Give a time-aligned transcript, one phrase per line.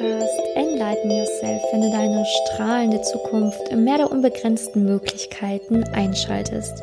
[0.00, 6.82] Podcast Enlighten Yourself, wenn du deine strahlende Zukunft im Meer der unbegrenzten Möglichkeiten einschaltest.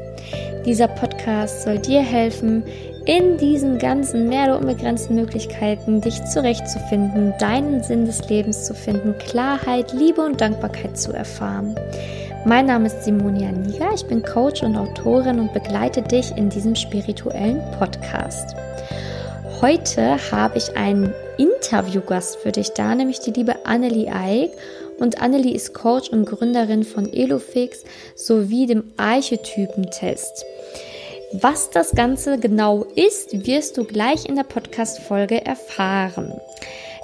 [0.67, 2.63] Dieser Podcast soll dir helfen,
[3.07, 9.17] in diesem ganzen Meer der unbegrenzten Möglichkeiten dich zurechtzufinden, deinen Sinn des Lebens zu finden,
[9.17, 11.73] Klarheit, Liebe und Dankbarkeit zu erfahren.
[12.45, 16.75] Mein Name ist Simonia Niger, ich bin Coach und Autorin und begleite dich in diesem
[16.75, 18.55] spirituellen Podcast.
[19.59, 21.11] Heute habe ich einen
[21.67, 24.51] Interviewgast für dich da, nämlich die liebe Annelie Eick.
[24.99, 27.83] Und Annelie ist Coach und Gründerin von Elofix
[28.15, 30.45] sowie dem Archetypentest.
[31.33, 36.39] Was das Ganze genau ist, wirst du gleich in der Podcast-Folge erfahren.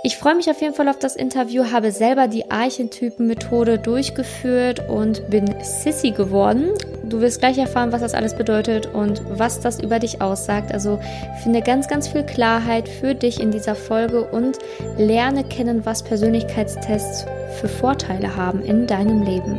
[0.06, 5.30] Ich freue mich auf jeden Fall auf das Interview, habe selber die Archetypen-Methode durchgeführt und
[5.30, 6.72] bin Sissy geworden.
[7.06, 10.74] Du wirst gleich erfahren, was das alles bedeutet und was das über dich aussagt.
[10.74, 11.00] Also
[11.42, 14.58] finde ganz, ganz viel Klarheit für dich in dieser Folge und
[14.98, 17.26] lerne kennen, was Persönlichkeitstests
[17.62, 19.58] für Vorteile haben in deinem Leben.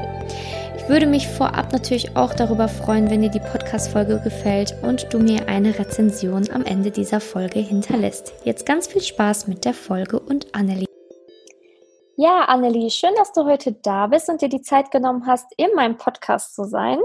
[0.84, 5.18] Ich würde mich vorab natürlich auch darüber freuen, wenn dir die Podcast-Folge gefällt und du
[5.18, 8.34] mir eine Rezension am Ende dieser Folge hinterlässt.
[8.44, 10.86] Jetzt ganz viel Spaß mit der Folge und Annelie.
[12.16, 15.74] Ja, Annelie, schön, dass du heute da bist und dir die Zeit genommen hast, in
[15.74, 16.98] meinem Podcast zu sein.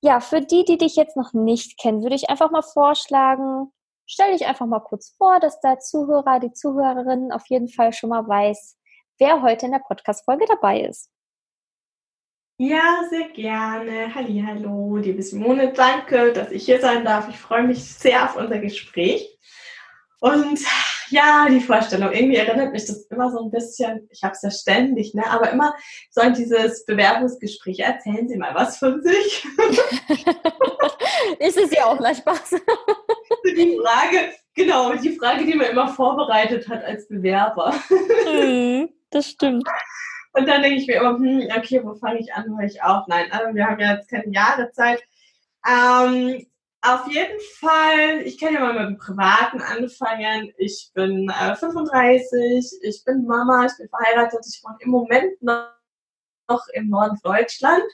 [0.00, 3.70] Ja, für die, die dich jetzt noch nicht kennen, würde ich einfach mal vorschlagen,
[4.06, 8.08] stell dich einfach mal kurz vor, dass der Zuhörer, die Zuhörerin auf jeden Fall schon
[8.08, 8.78] mal weiß,
[9.18, 11.10] wer heute in der Podcast-Folge dabei ist.
[12.58, 14.14] Ja, sehr gerne.
[14.14, 17.28] Hallo, liebe Simone, danke, dass ich hier sein darf.
[17.28, 19.38] Ich freue mich sehr auf unser Gespräch.
[20.20, 20.58] Und
[21.10, 24.50] ja, die Vorstellung, irgendwie erinnert mich das immer so ein bisschen, ich habe es ja
[24.50, 25.24] ständig, ne?
[25.28, 25.74] aber immer
[26.10, 27.80] so an dieses Bewerbungsgespräch.
[27.80, 29.46] Erzählen Sie mal was von sich.
[31.38, 32.52] Ist es ja auch gleich Spaß.
[33.44, 37.74] die Frage, genau, die Frage, die man immer vorbereitet hat als Bewerber.
[38.24, 39.68] Mhm, das stimmt.
[40.36, 43.06] Und dann denke ich mir immer, hm, okay, wo fange ich an, wo ich auf?
[43.06, 45.02] Nein, also wir haben ja jetzt keine Jahre Zeit.
[45.66, 46.46] Ähm,
[46.82, 50.52] auf jeden Fall, ich kann ja mal mit dem Privaten anfangen.
[50.58, 55.70] Ich bin äh, 35, ich bin Mama, ich bin verheiratet, ich wohne im Moment noch,
[56.50, 57.84] noch im Norden Deutschland.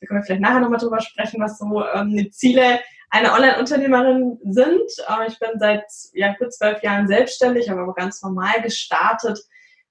[0.00, 2.78] Da können wir vielleicht nachher nochmal drüber sprechen, was so ähm, die Ziele
[3.10, 4.88] einer Online-Unternehmerin sind.
[5.08, 9.40] Äh, ich bin seit ja, gut zwölf Jahren selbstständig, habe aber ganz normal gestartet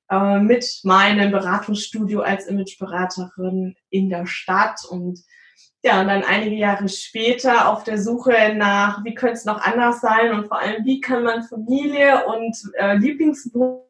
[0.09, 5.23] äh, mit meinem Beratungsstudio als Imageberaterin in der Stadt und
[5.84, 10.01] ja, und dann einige Jahre später auf der Suche nach, wie könnte es noch anders
[10.01, 13.85] sein und vor allem, wie kann man Familie und äh, Lieblingswohnort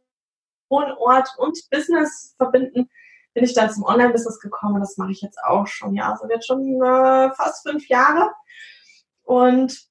[1.38, 2.89] und Business verbinden,
[3.33, 6.47] bin ich dann zum Online-Business gekommen das mache ich jetzt auch schon, ja, also jetzt
[6.47, 8.31] schon äh, fast fünf Jahre.
[9.23, 9.88] Und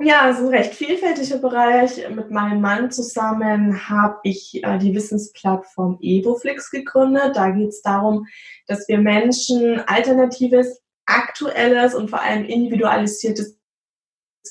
[0.00, 2.08] ja, es ist ein recht vielfältiger Bereich.
[2.10, 7.36] Mit meinem Mann zusammen habe ich äh, die Wissensplattform Eboflix gegründet.
[7.36, 8.26] Da geht es darum,
[8.66, 13.58] dass wir Menschen alternatives, aktuelles und vor allem individualisiertes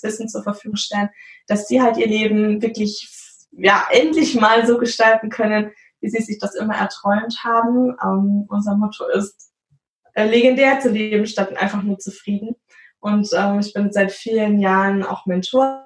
[0.01, 1.09] Wissen zur Verfügung stellen,
[1.47, 3.09] dass sie halt ihr Leben wirklich
[3.51, 7.95] ja endlich mal so gestalten können, wie sie sich das immer erträumt haben.
[8.01, 9.51] Ähm, unser Motto ist
[10.13, 12.55] äh, legendär zu leben statt einfach nur zufrieden.
[13.03, 15.83] Und ähm, ich bin seit vielen Jahren auch Mentorin,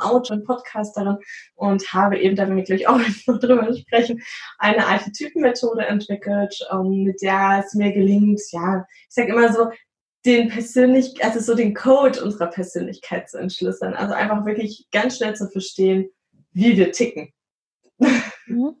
[0.00, 1.18] Autorin, Podcasterin
[1.56, 4.22] und habe eben, da wir gleich auch noch drüber sprechen,
[4.58, 9.68] eine Archetypenmethode entwickelt, ähm, mit der es mir gelingt, ja, ich sage immer so,
[10.24, 13.94] den persönlich, also so den Code unserer Persönlichkeit zu entschlüsseln.
[13.94, 16.08] Also einfach wirklich ganz schnell zu verstehen,
[16.52, 17.32] wie wir ticken.
[18.46, 18.74] Mhm.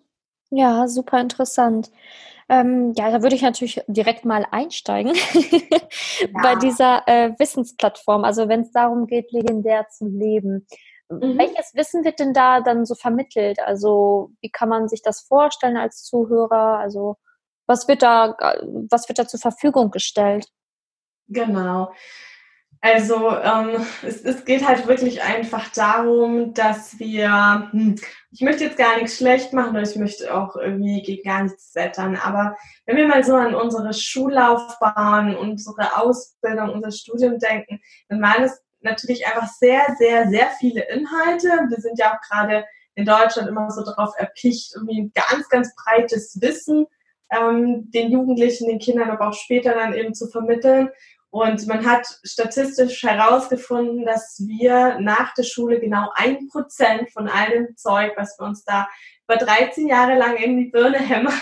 [0.50, 1.92] Ja, super interessant.
[2.50, 5.14] Ähm, ja, da würde ich natürlich direkt mal einsteigen
[5.50, 6.28] ja.
[6.42, 8.24] bei dieser äh, Wissensplattform.
[8.24, 10.66] Also wenn es darum geht, legendär zu leben.
[11.08, 11.38] Mhm.
[11.38, 13.60] Welches Wissen wird denn da dann so vermittelt?
[13.60, 16.78] Also wie kann man sich das vorstellen als Zuhörer?
[16.78, 17.18] Also
[17.66, 18.36] was wird da,
[18.90, 20.48] was wird da zur Verfügung gestellt?
[21.28, 21.92] Genau.
[22.82, 27.96] Also ähm, es, es geht halt wirklich einfach darum, dass wir, hm,
[28.30, 31.74] ich möchte jetzt gar nichts schlecht machen oder ich möchte auch irgendwie gegen gar nichts
[31.74, 32.56] wettern, aber
[32.86, 38.62] wenn wir mal so an unsere Schullaufbahn, unsere Ausbildung, unser Studium denken, dann waren es
[38.80, 41.48] natürlich einfach sehr, sehr, sehr viele Inhalte.
[41.68, 45.74] Wir sind ja auch gerade in Deutschland immer so darauf erpicht, irgendwie ein ganz, ganz
[45.74, 46.86] breites Wissen
[47.30, 50.90] ähm, den Jugendlichen, den Kindern, aber auch später dann eben zu vermitteln.
[51.30, 57.50] Und man hat statistisch herausgefunden, dass wir nach der Schule genau ein Prozent von all
[57.50, 58.88] dem Zeug, was wir uns da
[59.28, 61.40] über 13 Jahre lang in die Birne hämmern,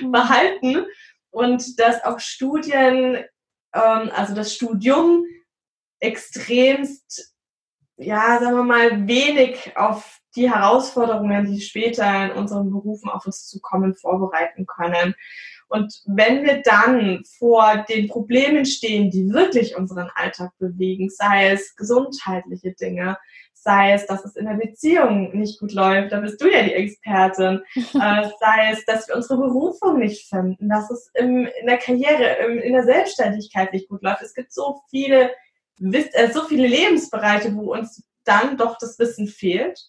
[0.00, 0.10] mhm.
[0.10, 0.86] behalten.
[1.30, 3.24] Und dass auch Studien,
[3.74, 5.24] ähm, also das Studium
[6.00, 7.36] extremst
[7.98, 13.46] ja, sagen wir mal, wenig auf die Herausforderungen, die später in unseren Berufen auf uns
[13.46, 15.14] zukommen, vorbereiten können.
[15.68, 21.74] Und wenn wir dann vor den Problemen stehen, die wirklich unseren Alltag bewegen, sei es
[21.74, 23.16] gesundheitliche Dinge,
[23.66, 26.74] sei es, dass es in der Beziehung nicht gut läuft, da bist du ja die
[26.74, 31.78] Expertin, äh, sei es, dass wir unsere Berufung nicht finden, dass es im, in der
[31.78, 34.22] Karriere, im, in der Selbstständigkeit nicht gut läuft.
[34.22, 35.32] Es gibt so viele,
[35.80, 39.80] äh, so viele Lebensbereiche, wo uns dann doch das Wissen fehlt.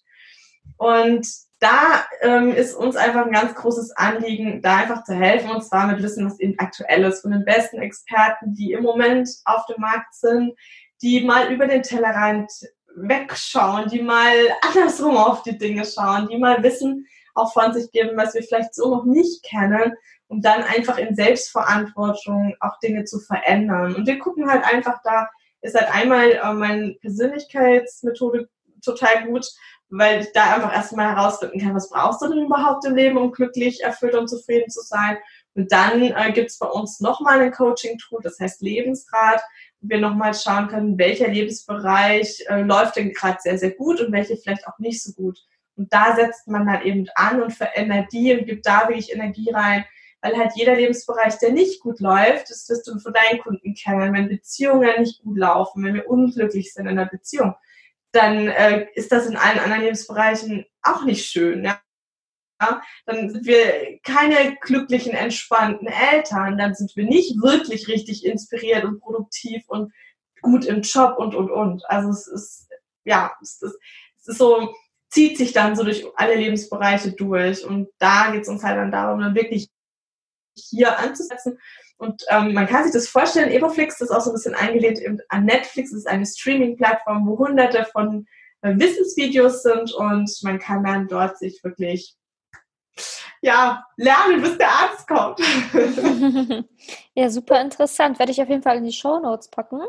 [0.78, 1.28] Und
[1.60, 5.88] da ähm, ist uns einfach ein ganz großes Anliegen, da einfach zu helfen, und zwar
[5.88, 9.82] mit Wissen, was eben aktuell ist, von den besten Experten, die im Moment auf dem
[9.82, 10.54] Markt sind,
[11.02, 12.52] die mal über den Tellerrand
[12.96, 18.18] wegschauen, die mal andersrum auf die Dinge schauen, die mal Wissen auch von sich geben,
[18.18, 19.94] was wir vielleicht so noch nicht kennen,
[20.28, 23.96] um dann einfach in Selbstverantwortung auch Dinge zu verändern.
[23.96, 25.30] Und wir gucken halt einfach da,
[25.62, 28.50] ist halt einmal äh, meine Persönlichkeitsmethode
[28.88, 29.46] total gut,
[29.90, 33.32] weil ich da einfach erstmal herausfinden kann, was brauchst du denn überhaupt im Leben, um
[33.32, 35.18] glücklich, erfüllt und zufrieden zu sein.
[35.56, 39.42] Und dann äh, gibt es bei uns nochmal ein Coaching-Tool, das heißt Lebensrat,
[39.80, 44.12] wo wir nochmal schauen können, welcher Lebensbereich äh, läuft denn gerade sehr, sehr gut und
[44.12, 45.40] welche vielleicht auch nicht so gut.
[45.76, 49.52] Und da setzt man dann eben an und verändert die und gibt da wirklich Energie
[49.52, 49.86] rein,
[50.22, 54.14] weil halt jeder Lebensbereich, der nicht gut läuft, das wirst du von deinen Kunden kennen,
[54.14, 57.56] wenn Beziehungen nicht gut laufen, wenn wir unglücklich sind in der Beziehung,
[58.12, 61.64] dann äh, ist das in allen anderen Lebensbereichen auch nicht schön.
[61.64, 61.82] Ja?
[62.60, 68.84] Ja, dann sind wir keine glücklichen, entspannten Eltern, dann sind wir nicht wirklich richtig inspiriert
[68.84, 69.94] und produktiv und
[70.42, 71.88] gut im Job und, und, und.
[71.88, 72.70] Also es ist,
[73.04, 73.78] ja, es ist,
[74.18, 74.74] es ist so,
[75.10, 78.92] zieht sich dann so durch alle Lebensbereiche durch und da geht es uns halt dann
[78.92, 79.70] darum, dann wirklich
[80.56, 81.60] hier anzusetzen
[81.98, 85.00] und ähm, man kann sich das vorstellen, Evoflix ist auch so ein bisschen eingelehnt
[85.30, 88.28] an Netflix, das ist eine Streaming-Plattform, wo hunderte von
[88.62, 92.16] äh, Wissensvideos sind und man kann dann dort sich wirklich
[93.42, 95.40] ja, lernen, bis der Arzt kommt.
[97.14, 98.18] ja, super interessant.
[98.18, 99.82] Werde ich auf jeden Fall in die Show Notes packen.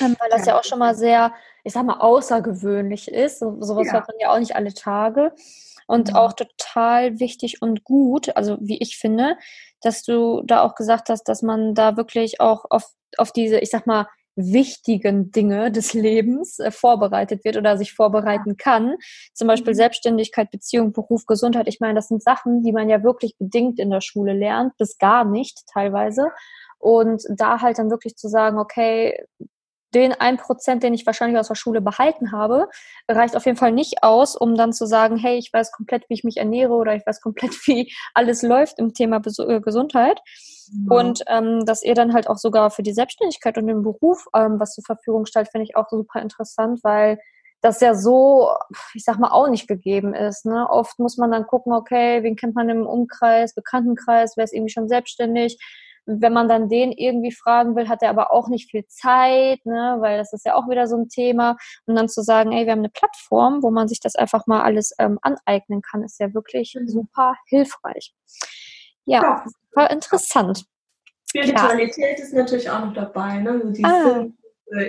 [0.00, 0.52] Ähm, weil das ja.
[0.52, 1.32] ja auch schon mal sehr,
[1.64, 3.38] ich sag mal, außergewöhnlich ist.
[3.40, 3.94] So, sowas ja.
[3.94, 5.32] hört man ja auch nicht alle Tage.
[5.90, 6.14] Und mhm.
[6.14, 9.36] auch total wichtig und gut, also wie ich finde,
[9.82, 12.84] dass du da auch gesagt hast, dass man da wirklich auch auf,
[13.16, 14.06] auf diese, ich sag mal,
[14.36, 18.94] wichtigen Dinge des Lebens äh, vorbereitet wird oder sich vorbereiten kann.
[19.34, 19.78] Zum Beispiel mhm.
[19.78, 21.66] Selbstständigkeit, Beziehung, Beruf, Gesundheit.
[21.66, 24.96] Ich meine, das sind Sachen, die man ja wirklich bedingt in der Schule lernt, bis
[24.96, 26.28] gar nicht teilweise.
[26.78, 29.26] Und da halt dann wirklich zu sagen, okay,
[29.94, 32.68] den ein Prozent, den ich wahrscheinlich aus der Schule behalten habe,
[33.08, 36.14] reicht auf jeden Fall nicht aus, um dann zu sagen, hey, ich weiß komplett, wie
[36.14, 40.20] ich mich ernähre oder ich weiß komplett, wie alles läuft im Thema äh, Gesundheit.
[40.72, 40.96] Ja.
[40.96, 44.60] Und ähm, dass ihr dann halt auch sogar für die Selbstständigkeit und den Beruf ähm,
[44.60, 47.18] was zur Verfügung stellt, finde ich auch super interessant, weil
[47.60, 48.48] das ja so,
[48.94, 50.46] ich sag mal, auch nicht gegeben ist.
[50.46, 50.66] Ne?
[50.70, 54.72] Oft muss man dann gucken, okay, wen kennt man im Umkreis, Bekanntenkreis, wer ist irgendwie
[54.72, 55.58] schon selbstständig,
[56.18, 59.96] wenn man dann den irgendwie fragen will, hat er aber auch nicht viel Zeit, ne,
[60.00, 61.56] weil das ist ja auch wieder so ein Thema.
[61.86, 64.62] Und dann zu sagen, ey, wir haben eine Plattform, wo man sich das einfach mal
[64.62, 66.88] alles ähm, aneignen kann, ist ja wirklich mhm.
[66.88, 68.12] super hilfreich.
[69.04, 69.44] Ja, ja.
[69.44, 70.64] super interessant.
[71.28, 72.26] Spiritualität Klar.
[72.26, 73.50] ist natürlich auch noch dabei, ne?
[73.50, 74.26] Also die ah.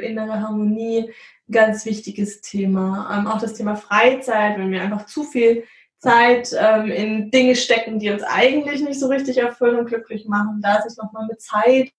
[0.01, 1.11] innere Harmonie,
[1.49, 3.15] ganz wichtiges Thema.
[3.15, 5.65] Ähm, auch das Thema Freizeit, wenn wir einfach zu viel
[6.01, 10.59] Zeit ähm, in Dinge stecken, die uns eigentlich nicht so richtig erfüllen und glücklich machen,
[10.61, 11.91] da sich nochmal mit Zeit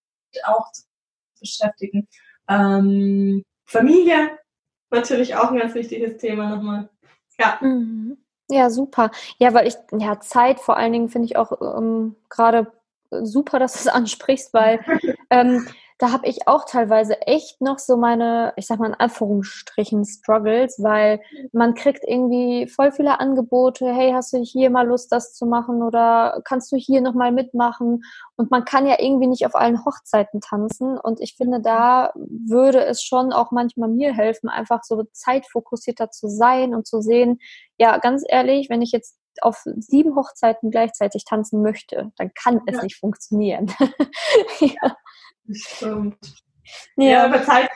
[0.44, 0.82] auch zu
[1.38, 2.08] beschäftigen.
[2.48, 4.38] Ähm, Familie,
[4.90, 6.88] natürlich auch ein ganz wichtiges Thema nochmal.
[7.38, 7.58] Ja.
[7.60, 8.18] Mhm.
[8.50, 9.10] Ja, super.
[9.38, 12.72] Ja, weil ich, ja, Zeit vor allen Dingen finde ich auch ähm, gerade
[13.10, 14.80] super, dass du es ansprichst, weil
[15.30, 15.66] ähm,
[16.02, 20.82] da habe ich auch teilweise echt noch so meine, ich sag mal in Anführungsstrichen, Struggles,
[20.82, 21.20] weil
[21.52, 25.80] man kriegt irgendwie voll viele Angebote, hey, hast du hier mal Lust, das zu machen
[25.80, 28.02] oder kannst du hier nochmal mitmachen?
[28.34, 30.98] Und man kann ja irgendwie nicht auf allen Hochzeiten tanzen.
[30.98, 36.26] Und ich finde, da würde es schon auch manchmal mir helfen, einfach so zeitfokussierter zu
[36.26, 37.38] sein und zu sehen,
[37.78, 42.78] ja, ganz ehrlich, wenn ich jetzt auf sieben Hochzeiten gleichzeitig tanzen möchte, dann kann es
[42.78, 42.82] ja.
[42.82, 43.72] nicht funktionieren.
[44.60, 44.96] ja.
[45.50, 46.16] Stimmt.
[46.96, 47.68] Ja, ja über Zeit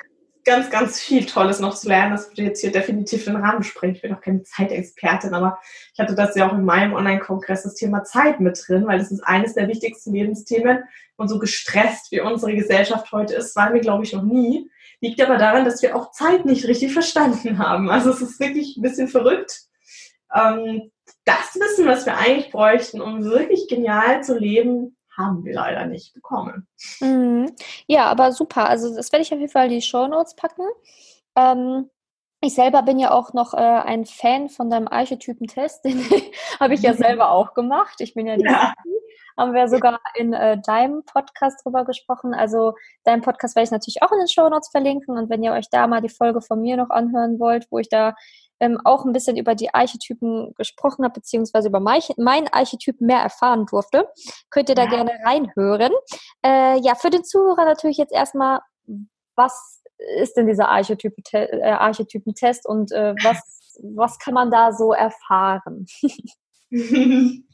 [0.47, 2.13] ganz, ganz viel Tolles noch zu lernen.
[2.13, 3.97] Das würde jetzt hier definitiv den Rahmen sprengen.
[3.97, 5.59] Ich bin auch keine Zeitexpertin, aber
[5.93, 9.11] ich hatte das ja auch in meinem Online-Kongress das Thema Zeit mit drin, weil das
[9.11, 10.85] ist eines der wichtigsten Lebensthemen.
[11.17, 14.71] Und so gestresst wie unsere Gesellschaft heute ist, waren wir, glaube ich, noch nie.
[15.01, 17.91] Liegt aber daran, dass wir auch Zeit nicht richtig verstanden haben.
[17.91, 19.63] Also es ist wirklich ein bisschen verrückt.
[20.35, 20.93] Ähm,
[21.25, 26.15] das Wissen, was wir eigentlich bräuchten, um wirklich genial zu leben, haben wir leider nicht
[26.15, 26.67] bekommen.
[27.01, 27.55] Mhm.
[27.87, 28.69] Ja, aber super.
[28.69, 30.67] Also das werde ich auf jeden Fall in die Show Notes packen.
[31.37, 31.91] Ähm,
[32.41, 35.85] ich selber bin ja auch noch äh, ein Fan von deinem Archetypentest.
[35.85, 36.05] Den
[36.61, 38.01] habe ich ja selber auch gemacht.
[38.01, 38.75] Ich bin ja die ja.
[39.39, 42.35] haben wir sogar in äh, deinem Podcast drüber gesprochen.
[42.35, 45.17] Also deinen Podcast werde ich natürlich auch in den Show Notes verlinken.
[45.17, 47.89] Und wenn ihr euch da mal die Folge von mir noch anhören wollt, wo ich
[47.89, 48.15] da
[48.61, 53.21] ähm, auch ein bisschen über die Archetypen gesprochen habe, beziehungsweise über mein, mein Archetyp mehr
[53.21, 54.09] erfahren durfte,
[54.51, 54.91] könnt ihr da ja.
[54.91, 55.93] gerne reinhören.
[56.45, 58.61] Äh, ja, für den Zuhörer natürlich jetzt erstmal,
[59.35, 59.83] was
[60.21, 65.87] ist denn dieser Archetypen, äh, Archetypentest und äh, was, was kann man da so erfahren?
[66.71, 67.45] ähm,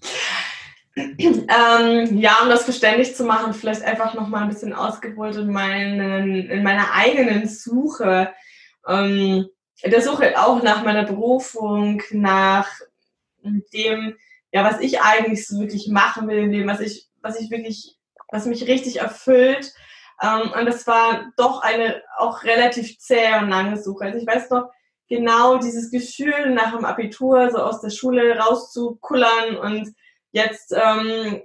[2.19, 6.51] ja, um das verständlich zu machen, vielleicht einfach noch mal ein bisschen ausgeholt in, meinen,
[6.51, 8.33] in meiner eigenen Suche.
[8.87, 9.47] Ähm,
[9.85, 12.69] der Suche auch nach meiner Berufung, nach
[13.43, 14.17] dem,
[14.53, 17.97] ja, was ich eigentlich so wirklich machen will, in dem, was ich, was ich wirklich,
[18.31, 19.73] was mich richtig erfüllt.
[20.23, 24.05] Ähm, und das war doch eine auch relativ zähe und lange Suche.
[24.05, 24.71] Also ich weiß noch
[25.09, 29.95] genau dieses Gefühl nach dem Abitur, so aus der Schule rauszukullern und
[30.31, 31.43] jetzt ähm,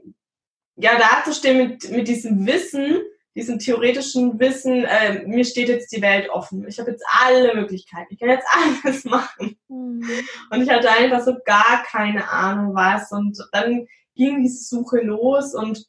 [0.76, 3.02] ja dazustehen mit, mit diesem Wissen,
[3.38, 6.68] diesem theoretischen Wissen, äh, mir steht jetzt die Welt offen.
[6.68, 8.12] Ich habe jetzt alle Möglichkeiten.
[8.12, 8.48] Ich kann jetzt
[8.84, 9.58] alles machen.
[9.68, 10.04] Mhm.
[10.50, 13.12] Und ich hatte einfach so gar keine Ahnung was.
[13.12, 15.86] Und dann ging diese Suche los und,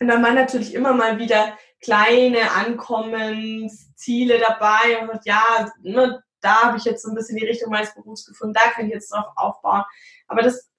[0.00, 6.78] und dann waren natürlich immer mal wieder kleine Ankommensziele dabei und ja, ne, da habe
[6.78, 9.26] ich jetzt so ein bisschen die Richtung meines Berufs gefunden, da kann ich jetzt drauf
[9.34, 9.82] aufbauen.
[10.28, 10.70] Aber das,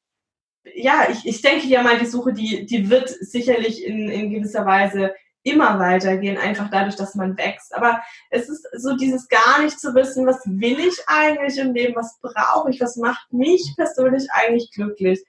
[0.73, 4.65] ja, ich, ich denke ja mal, die Suche, die, die wird sicherlich in, in gewisser
[4.65, 5.13] Weise
[5.49, 7.75] immer weitergehen, einfach dadurch, dass man wächst.
[7.75, 11.95] Aber es ist so dieses gar nicht zu wissen, was will ich eigentlich im Leben,
[11.95, 15.23] was brauche ich, was macht mich persönlich eigentlich glücklich,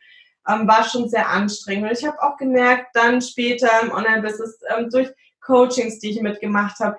[0.48, 1.90] ähm, war schon sehr anstrengend.
[1.90, 5.08] Und ich habe auch gemerkt, dann später im Online-Business ähm, durch
[5.40, 6.96] Coachings, die ich mitgemacht habe.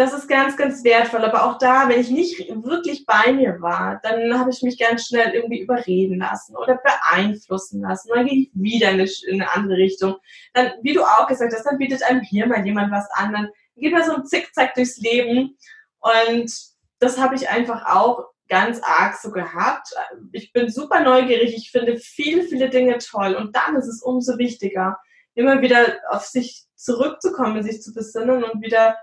[0.00, 1.22] Das ist ganz, ganz wertvoll.
[1.26, 5.06] Aber auch da, wenn ich nicht wirklich bei mir war, dann habe ich mich ganz
[5.06, 8.08] schnell irgendwie überreden lassen oder beeinflussen lassen.
[8.14, 10.16] Dann gehe ich wieder in eine andere Richtung.
[10.54, 13.34] Dann, wie du auch gesagt hast, dann bietet einem hier mal jemand was an.
[13.34, 15.58] Dann geht man so ein Zickzack durchs Leben.
[15.98, 16.50] Und
[16.98, 19.88] das habe ich einfach auch ganz arg so gehabt.
[20.32, 21.54] Ich bin super neugierig.
[21.54, 23.34] Ich finde viele, viele Dinge toll.
[23.34, 24.98] Und dann ist es umso wichtiger,
[25.34, 28.96] immer wieder auf sich zurückzukommen, sich zu besinnen und wieder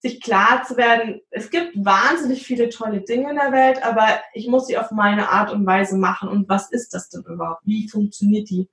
[0.00, 4.46] sich klar zu werden, es gibt wahnsinnig viele tolle Dinge in der Welt, aber ich
[4.46, 6.28] muss sie auf meine Art und Weise machen.
[6.28, 7.62] Und was ist das denn überhaupt?
[7.64, 8.68] Wie funktioniert die?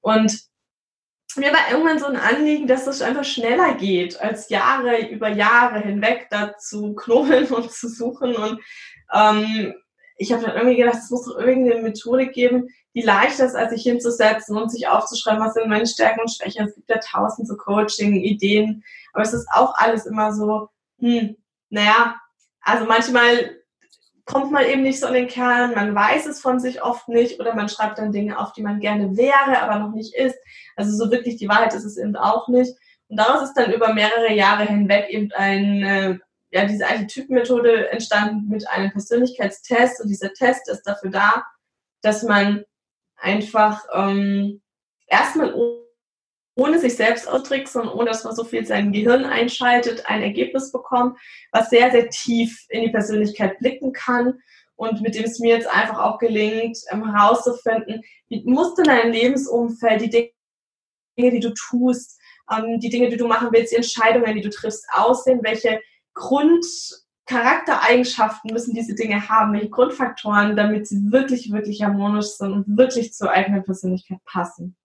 [0.00, 0.50] Und
[1.36, 5.80] mir war irgendwann so ein Anliegen, dass es einfach schneller geht, als Jahre über Jahre
[5.80, 8.34] hinweg da zu knobeln und zu suchen.
[8.34, 8.60] Und
[9.14, 9.74] ähm,
[10.16, 13.70] ich habe dann irgendwie gedacht, es muss doch irgendeine Methode geben, die leichter ist, als
[13.72, 16.66] sich hinzusetzen und sich aufzuschreiben, was sind meine Stärken und Schwächen.
[16.66, 18.82] Es gibt ja tausend so Coaching-Ideen,
[19.12, 20.68] aber es ist auch alles immer so,
[20.98, 21.36] hm,
[21.68, 22.16] naja,
[22.62, 23.56] also manchmal
[24.24, 27.40] kommt man eben nicht so in den Kern, man weiß es von sich oft nicht
[27.40, 30.36] oder man schreibt dann Dinge auf, die man gerne wäre, aber noch nicht ist.
[30.76, 32.72] Also so wirklich die Wahrheit ist es eben auch nicht.
[33.08, 36.18] Und daraus ist dann über mehrere Jahre hinweg eben ein, äh,
[36.52, 41.44] ja, diese Archetypenmethode entstanden mit einem Persönlichkeitstest und dieser Test ist dafür da,
[42.02, 42.64] dass man
[43.20, 44.60] einfach ähm,
[45.06, 45.54] erstmal
[46.56, 50.72] ohne sich selbst auszutricksen und ohne dass man so viel sein Gehirn einschaltet, ein Ergebnis
[50.72, 51.18] bekommt,
[51.52, 54.40] was sehr, sehr tief in die Persönlichkeit blicken kann.
[54.76, 58.88] Und mit dem es mir jetzt einfach auch gelingt, ähm, herauszufinden, wie musst du in
[58.88, 60.32] deinem Lebensumfeld die
[61.18, 62.18] Dinge, die du tust,
[62.50, 65.80] ähm, die Dinge, die du machen willst, die Entscheidungen, die du triffst, aussehen, welche
[67.30, 73.14] Grundcharaktereigenschaften müssen diese Dinge haben, welche Grundfaktoren, damit sie wirklich, wirklich harmonisch sind und wirklich
[73.14, 74.76] zur eigenen Persönlichkeit passen.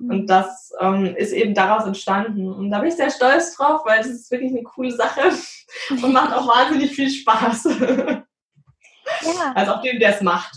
[0.00, 0.10] Mhm.
[0.10, 2.52] Und das ähm, ist eben daraus entstanden.
[2.52, 5.30] Und da bin ich sehr stolz drauf, weil das ist wirklich eine coole Sache
[5.90, 7.68] und macht auch wahnsinnig viel Spaß.
[9.22, 9.52] Ja.
[9.54, 10.56] Also auch dem, der es macht.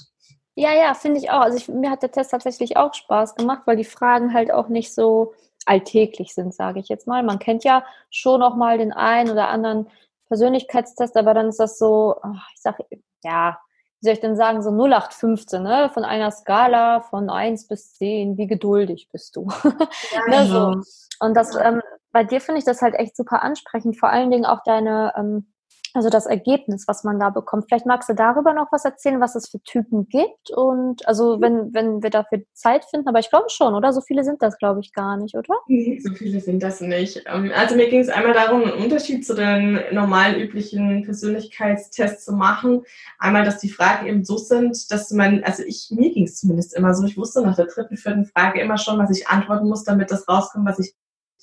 [0.55, 1.41] Ja, ja, finde ich auch.
[1.41, 4.69] Also ich, mir hat der Test tatsächlich auch Spaß gemacht, weil die Fragen halt auch
[4.69, 5.33] nicht so
[5.65, 7.21] alltäglich sind, sage ich jetzt mal.
[7.21, 9.87] Man kennt ja schon noch mal den einen oder anderen
[10.27, 12.15] Persönlichkeitstest, aber dann ist das so,
[12.53, 12.85] ich sage,
[13.23, 13.57] ja,
[13.99, 15.89] wie soll ich denn sagen, so 0815, ne?
[15.93, 19.47] Von einer Skala von 1 bis 10, wie geduldig bist du?
[19.63, 20.69] Ja, ne, so.
[20.69, 20.81] Genau.
[21.19, 21.81] Und das, ähm,
[22.11, 25.51] bei dir finde ich das halt echt super ansprechend, vor allen Dingen auch deine ähm,
[25.97, 27.65] also das Ergebnis, was man da bekommt.
[27.67, 31.73] Vielleicht magst du darüber noch was erzählen, was es für Typen gibt und also wenn,
[31.73, 33.91] wenn wir dafür Zeit finden, aber ich glaube schon, oder?
[33.91, 35.55] So viele sind das, glaube ich, gar nicht, oder?
[35.67, 37.23] So viele sind das nicht.
[37.25, 42.33] Ähm, also mir ging es einmal darum, einen Unterschied zu den normalen üblichen Persönlichkeitstests zu
[42.33, 42.83] machen.
[43.17, 46.75] Einmal, dass die Fragen eben so sind, dass man, also ich, mir ging es zumindest
[46.75, 49.83] immer so, ich wusste nach der dritten, vierten Frage immer schon, was ich antworten muss,
[49.83, 50.93] damit das rauskommt, was ich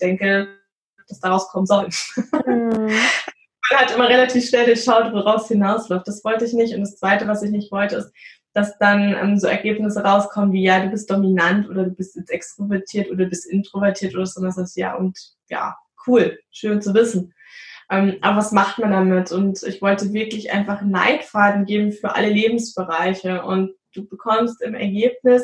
[0.00, 0.46] denke,
[1.08, 1.88] dass daraus kommen soll.
[2.46, 2.90] Mhm.
[3.70, 6.06] man hat immer relativ schnell geschaut, woraus hinausläuft.
[6.06, 6.74] Das wollte ich nicht.
[6.74, 8.12] Und das Zweite, was ich nicht wollte, ist,
[8.52, 12.30] dass dann ähm, so Ergebnisse rauskommen wie, ja, du bist dominant oder du bist jetzt
[12.30, 14.40] extrovertiert oder du bist introvertiert oder so.
[14.40, 15.18] Und das ist ja, und
[15.48, 17.34] ja, cool, schön zu wissen.
[17.90, 19.32] Ähm, aber was macht man damit?
[19.32, 23.42] Und ich wollte wirklich einfach Neidfaden geben für alle Lebensbereiche.
[23.42, 25.42] Und du bekommst im Ergebnis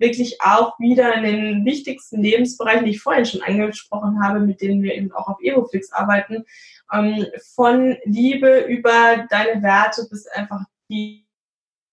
[0.00, 4.82] wirklich auch wieder in den wichtigsten Lebensbereichen, die ich vorhin schon angesprochen habe, mit denen
[4.82, 6.44] wir eben auch auf Evoflix arbeiten,
[6.92, 11.26] ähm, von Liebe über deine Werte bis einfach die,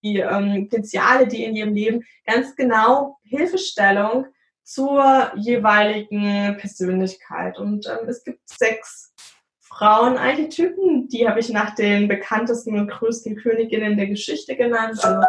[0.04, 4.28] die ähm, Potenziale, die in ihrem Leben ganz genau Hilfestellung
[4.64, 7.58] zur jeweiligen Persönlichkeit.
[7.58, 9.14] Und ähm, es gibt sechs
[9.60, 15.04] Frauenarchetypen, die habe ich nach den bekanntesten und größten Königinnen der Geschichte genannt.
[15.04, 15.22] Also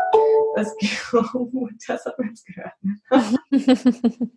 [0.59, 0.75] das,
[1.13, 2.73] oh, das hat man jetzt gehört.
[2.83, 2.99] Ne?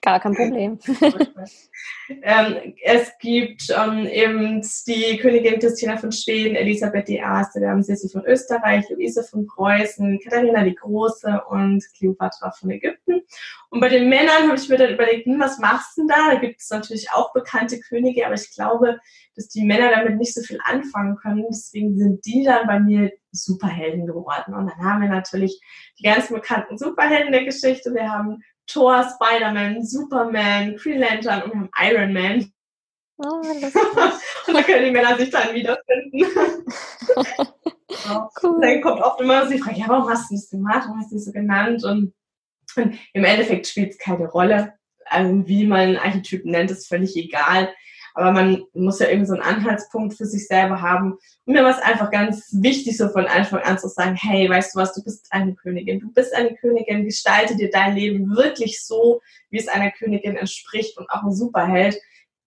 [0.00, 0.78] Gar kein Problem.
[2.22, 8.08] ähm, es gibt ähm, eben die Königin Christina von Schweden, Elisabeth I., wir haben Sissi
[8.08, 13.20] von Österreich, Luise von Preußen, Katharina die Große und Cleopatra von Ägypten.
[13.68, 16.32] Und bei den Männern habe ich mir dann überlegt, hm, was machst du denn da?
[16.32, 18.98] Da gibt es natürlich auch bekannte Könige, aber ich glaube,
[19.36, 21.44] dass die Männer damit nicht so viel anfangen können.
[21.50, 24.54] Deswegen sind die dann bei mir Superhelden geworden.
[24.54, 25.60] Und dann haben wir natürlich
[25.98, 27.92] die ganzen bekannten Superhelden der Geschichte.
[27.94, 32.52] Wir haben Thor, Spider-Man, Superman, Green Lantern und wir haben Iron Man.
[33.18, 33.40] Oh,
[34.46, 36.24] und da können die Männer sich dann wiederfinden.
[37.88, 38.28] so.
[38.42, 38.60] cool.
[38.60, 40.84] Dann kommt oft immer so die Frage, ja, warum hast du das gemacht?
[40.86, 41.82] Warum hast du das so genannt?
[41.84, 42.14] Und,
[42.76, 44.74] und im Endeffekt spielt es keine Rolle.
[45.06, 47.74] Also, wie man Archetypen nennt, ist völlig egal.
[48.18, 51.12] Aber man muss ja irgendwie so einen Anhaltspunkt für sich selber haben.
[51.44, 54.74] Und mir war es einfach ganz wichtig, so von Anfang an zu sagen, hey, weißt
[54.74, 56.00] du was, du bist eine Königin.
[56.00, 59.20] Du bist eine Königin, gestalte dir dein Leben wirklich so,
[59.50, 61.96] wie es einer Königin entspricht und auch ein Superheld,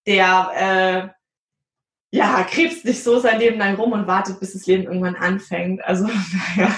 [0.06, 1.14] der,
[2.12, 5.16] äh, ja, krebst nicht so sein Leben lang rum und wartet, bis das Leben irgendwann
[5.16, 5.82] anfängt.
[5.86, 6.04] Also,
[6.58, 6.76] naja,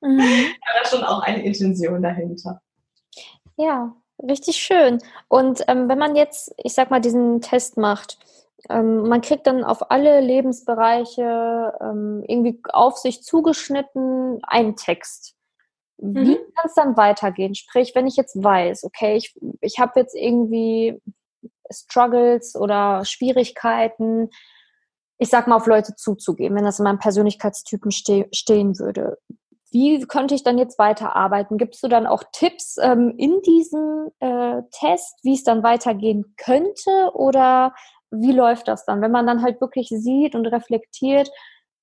[0.00, 0.18] mhm.
[0.18, 2.62] da war schon auch eine Intention dahinter.
[3.58, 4.98] Ja, Richtig schön.
[5.28, 8.18] Und ähm, wenn man jetzt, ich sag mal, diesen Test macht,
[8.68, 15.34] ähm, man kriegt dann auf alle Lebensbereiche ähm, irgendwie auf sich zugeschnitten einen Text.
[15.96, 16.38] Wie mhm.
[16.54, 17.54] kann es dann weitergehen?
[17.54, 21.00] Sprich, wenn ich jetzt weiß, okay, ich, ich habe jetzt irgendwie
[21.70, 24.30] Struggles oder Schwierigkeiten,
[25.18, 29.18] ich sag mal, auf Leute zuzugehen, wenn das in meinem Persönlichkeitstypen ste stehen würde.
[29.70, 31.58] Wie könnte ich dann jetzt weiterarbeiten?
[31.58, 37.12] Gibst du dann auch Tipps ähm, in diesem äh, Test, wie es dann weitergehen könnte?
[37.14, 37.74] Oder
[38.10, 39.00] wie läuft das dann?
[39.00, 41.30] Wenn man dann halt wirklich sieht und reflektiert,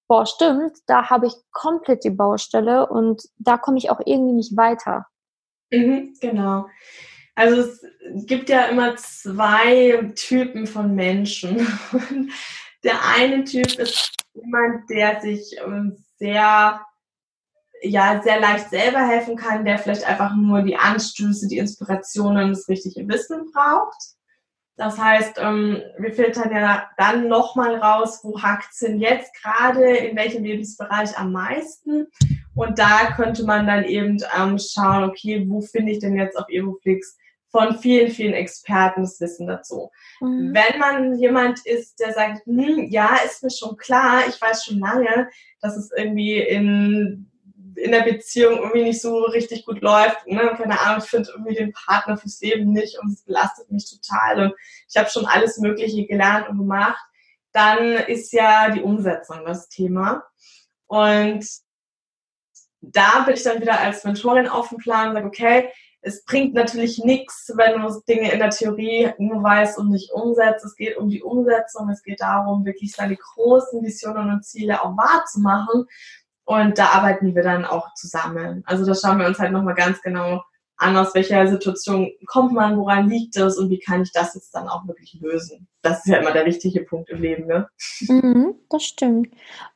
[0.07, 4.57] boah, stimmt, da habe ich komplett die Baustelle und da komme ich auch irgendwie nicht
[4.57, 5.05] weiter.
[5.71, 6.67] Mhm, genau.
[7.35, 7.85] Also es
[8.25, 11.67] gibt ja immer zwei Typen von Menschen.
[12.83, 16.81] der eine Typ ist jemand, der sich ähm, sehr
[17.81, 22.67] ja sehr leicht selber helfen kann, der vielleicht einfach nur die Anstöße, die Inspirationen, das
[22.67, 24.17] richtige Wissen braucht.
[24.77, 29.83] Das heißt, ähm, wir filtern ja dann nochmal raus, wo hakt es denn jetzt gerade,
[29.97, 32.07] in welchem Lebensbereich am meisten.
[32.55, 36.47] Und da könnte man dann eben ähm, schauen, okay, wo finde ich denn jetzt auf
[36.49, 37.17] Evoflix
[37.49, 39.89] von vielen, vielen Experten das Wissen dazu.
[40.21, 40.53] Mhm.
[40.53, 44.79] Wenn man jemand ist, der sagt, hm, ja, ist mir schon klar, ich weiß schon
[44.79, 45.29] lange,
[45.61, 47.31] dass es irgendwie in
[47.77, 50.25] in der Beziehung irgendwie nicht so richtig gut läuft.
[50.25, 50.53] Ne?
[50.57, 54.45] Keine Ahnung, ich finde irgendwie den Partner fürs Leben nicht und es belastet mich total
[54.45, 54.53] und
[54.89, 56.99] ich habe schon alles Mögliche gelernt und gemacht.
[57.51, 60.23] Dann ist ja die Umsetzung das Thema.
[60.87, 61.45] Und
[62.81, 65.69] da bin ich dann wieder als Mentorin auf dem Plan und sage, okay,
[66.01, 70.63] es bringt natürlich nichts, wenn du Dinge in der Theorie nur weißt und nicht umsetzt.
[70.63, 71.89] Es geht um die Umsetzung.
[71.89, 75.85] Es geht darum, wirklich seine großen Visionen und Ziele auch wahrzumachen.
[76.47, 78.63] Und da arbeiten wir dann auch zusammen.
[78.65, 80.41] Also da schauen wir uns halt nochmal ganz genau
[80.77, 84.55] an, aus welcher Situation kommt man, woran liegt es und wie kann ich das jetzt
[84.55, 85.67] dann auch wirklich lösen.
[85.81, 87.67] Das ist ja immer der wichtige Punkt im Leben, ne?
[88.07, 89.27] Mhm, das stimmt.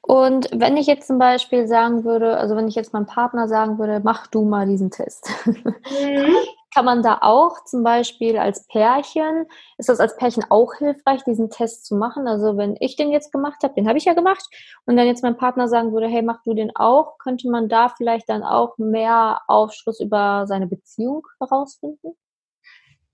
[0.01, 3.77] Und wenn ich jetzt zum Beispiel sagen würde, also wenn ich jetzt meinem Partner sagen
[3.77, 5.29] würde, mach du mal diesen Test.
[5.45, 6.35] Mhm.
[6.73, 9.45] Kann man da auch zum Beispiel als Pärchen,
[9.77, 12.27] ist das als Pärchen auch hilfreich, diesen Test zu machen?
[12.27, 14.47] Also wenn ich den jetzt gemacht habe, den habe ich ja gemacht,
[14.85, 17.89] und dann jetzt mein Partner sagen würde, hey, mach du den auch, könnte man da
[17.89, 22.15] vielleicht dann auch mehr Aufschluss über seine Beziehung herausfinden?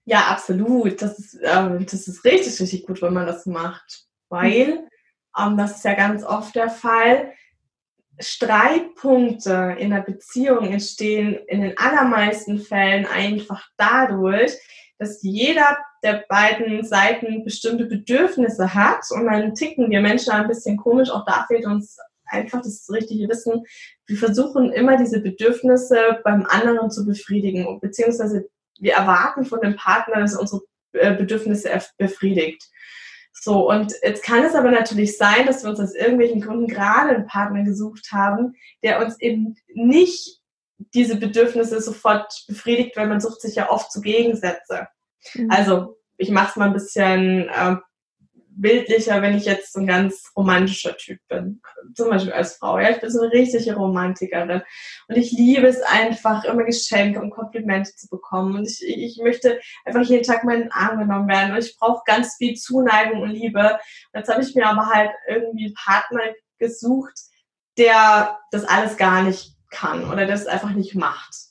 [0.06, 1.02] Ja, absolut.
[1.02, 4.06] Das ist, ähm, das ist richtig, richtig gut, wenn man das macht.
[4.30, 4.88] Weil,
[5.38, 7.34] ähm, das ist ja ganz oft der Fall,
[8.19, 14.53] Streitpunkte in der Beziehung entstehen in den allermeisten Fällen einfach dadurch,
[14.97, 20.77] dass jeder der beiden Seiten bestimmte Bedürfnisse hat und dann ticken wir Menschen ein bisschen
[20.77, 21.10] komisch.
[21.10, 23.65] Auch da fehlt uns einfach das richtige Wissen.
[24.06, 28.49] Wir versuchen immer diese Bedürfnisse beim anderen zu befriedigen, beziehungsweise
[28.80, 30.62] wir erwarten von dem Partner, dass er unsere
[30.93, 32.63] äh, Bedürfnisse befriedigt.
[33.39, 37.15] So, und jetzt kann es aber natürlich sein, dass wir uns aus irgendwelchen Gründen gerade
[37.15, 40.41] einen Partner gesucht haben, der uns eben nicht
[40.93, 44.88] diese Bedürfnisse sofort befriedigt, weil man sucht sich ja oft zu Gegensätze.
[45.34, 45.52] Mhm.
[45.52, 47.76] Also, ich mache es mal ein bisschen äh,
[48.60, 51.62] bildlicher, wenn ich jetzt so ein ganz romantischer Typ bin.
[51.96, 52.80] Zum Beispiel als Frau.
[52.80, 54.62] Ja, ich bin so eine richtige Romantikerin.
[55.08, 58.58] Und ich liebe es einfach, immer Geschenke und Komplimente zu bekommen.
[58.58, 61.54] Und ich, ich möchte einfach jeden Tag meinen Arm genommen werden.
[61.54, 63.80] Und ich brauche ganz viel Zuneigung und Liebe.
[64.13, 66.22] Und jetzt habe ich mir aber halt irgendwie einen Partner
[66.60, 67.13] gesucht,
[67.78, 71.48] der das alles gar nicht kann oder das einfach nicht macht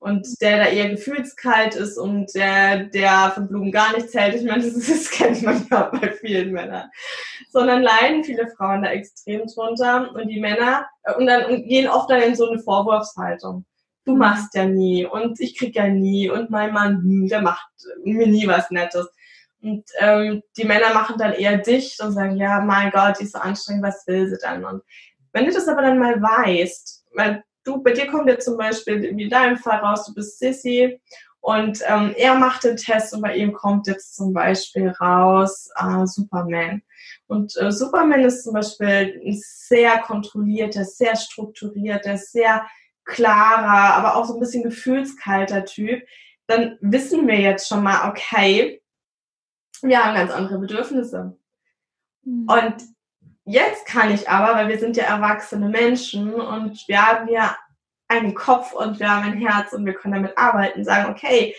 [0.00, 4.36] und der da eher gefühlskalt ist und der, der von Blumen gar nichts hält.
[4.36, 6.88] Ich meine, das, das kennt man ja bei vielen Männern.
[7.50, 11.88] Sondern leiden viele Frauen da extrem drunter und die Männer äh, und dann und gehen
[11.88, 13.64] oft dann in so eine Vorwurfshaltung.
[14.04, 14.18] Du mhm.
[14.18, 17.68] machst ja nie und ich krieg ja nie und mein Mann, hm, der macht
[18.04, 19.08] mir nie was Nettes.
[19.60, 23.32] Und ähm, die Männer machen dann eher dicht und sagen, ja, mein Gott, die ist
[23.32, 24.64] so anstrengend, was will sie dann?
[24.64, 24.82] Und
[25.32, 29.16] wenn du das aber dann mal weißt, weil du, bei dir kommt jetzt zum Beispiel
[29.16, 31.00] wie in deinem Fall raus, du bist Sissy
[31.40, 36.06] und ähm, er macht den Test und bei ihm kommt jetzt zum Beispiel raus äh,
[36.06, 36.82] Superman.
[37.26, 42.66] Und äh, Superman ist zum Beispiel ein sehr kontrollierter, sehr strukturierter, sehr
[43.04, 46.02] klarer, aber auch so ein bisschen gefühlskalter Typ.
[46.46, 48.82] Dann wissen wir jetzt schon mal, okay,
[49.82, 51.38] wir haben ganz andere Bedürfnisse.
[52.24, 52.48] Mhm.
[52.48, 52.97] Und
[53.50, 57.56] Jetzt kann ich aber, weil wir sind ja erwachsene Menschen und wir haben ja
[58.06, 61.56] einen Kopf und wir haben ein Herz und wir können damit arbeiten, sagen, okay,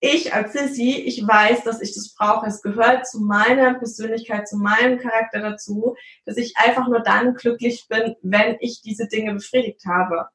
[0.00, 2.48] ich als Sissy, ich weiß, dass ich das brauche.
[2.48, 7.86] Es gehört zu meiner Persönlichkeit, zu meinem Charakter dazu, dass ich einfach nur dann glücklich
[7.88, 10.26] bin, wenn ich diese Dinge befriedigt habe.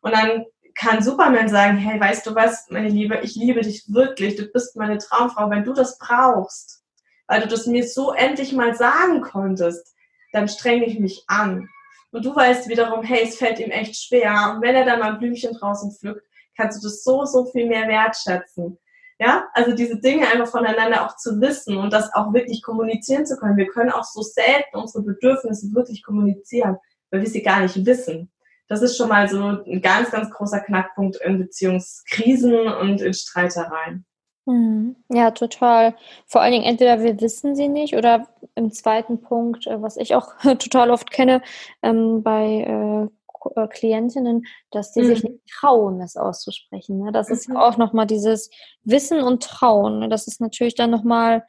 [0.00, 0.44] Und dann
[0.76, 4.76] kann Superman sagen, hey, weißt du was, meine Liebe, ich liebe dich wirklich, du bist
[4.76, 6.84] meine Traumfrau, wenn du das brauchst,
[7.26, 9.95] weil du das mir so endlich mal sagen konntest,
[10.36, 11.68] dann strenge ich mich an.
[12.12, 14.52] Und du weißt wiederum, hey, es fällt ihm echt schwer.
[14.54, 17.66] Und wenn er dann mal ein Blümchen draußen pflückt, kannst du das so, so viel
[17.66, 18.78] mehr wertschätzen.
[19.18, 23.38] Ja, also diese Dinge einfach voneinander auch zu wissen und das auch wirklich kommunizieren zu
[23.38, 23.56] können.
[23.56, 26.76] Wir können auch so selten unsere Bedürfnisse wirklich kommunizieren,
[27.10, 28.30] weil wir sie gar nicht wissen.
[28.68, 34.04] Das ist schon mal so ein ganz, ganz großer Knackpunkt in Beziehungskrisen und in Streitereien.
[34.46, 34.96] Mhm.
[35.08, 35.96] Ja, total.
[36.26, 40.14] Vor allen Dingen entweder wir wissen sie nicht oder im zweiten Punkt, äh, was ich
[40.14, 41.42] auch total oft kenne
[41.82, 43.08] ähm, bei äh,
[43.54, 45.06] äh, Klientinnen, dass die mhm.
[45.06, 46.98] sich nicht trauen, das auszusprechen.
[46.98, 47.12] Ne?
[47.12, 47.34] Das mhm.
[47.34, 48.50] ist auch nochmal dieses
[48.84, 49.98] Wissen und Trauen.
[50.00, 50.08] Ne?
[50.08, 51.44] Das ist natürlich dann nochmal,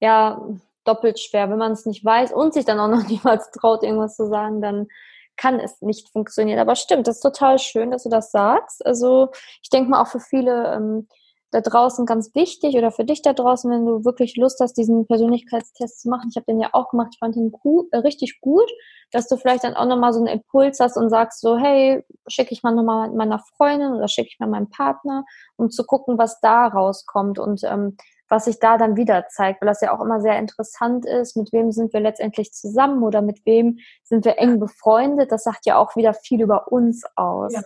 [0.00, 0.40] ja,
[0.84, 1.50] doppelt schwer.
[1.50, 4.60] Wenn man es nicht weiß und sich dann auch noch niemals traut, irgendwas zu sagen,
[4.60, 4.88] dann
[5.36, 6.58] kann es nicht funktionieren.
[6.58, 8.84] Aber stimmt, das ist total schön, dass du das sagst.
[8.84, 9.30] Also
[9.62, 11.08] ich denke mal auch für viele ähm,
[11.54, 15.06] da draußen ganz wichtig oder für dich da draußen, wenn du wirklich Lust hast, diesen
[15.06, 16.28] Persönlichkeitstest zu machen.
[16.30, 18.68] Ich habe den ja auch gemacht, ich fand ihn cool, äh, richtig gut,
[19.12, 22.52] dass du vielleicht dann auch nochmal so einen Impuls hast und sagst so, hey, schicke
[22.52, 25.24] ich mal nochmal meiner Freundin oder schicke ich mal meinem Partner,
[25.56, 27.96] um zu gucken, was da rauskommt und ähm,
[28.28, 31.52] was sich da dann wieder zeigt, weil das ja auch immer sehr interessant ist, mit
[31.52, 35.30] wem sind wir letztendlich zusammen oder mit wem sind wir eng befreundet.
[35.30, 37.52] Das sagt ja auch wieder viel über uns aus.
[37.52, 37.62] Ja.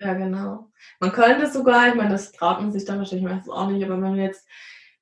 [0.00, 0.70] Ja, genau.
[1.00, 3.94] Man könnte sogar, ich meine, das traut man sich dann wahrscheinlich meistens auch nicht, aber
[3.94, 4.46] wenn man jetzt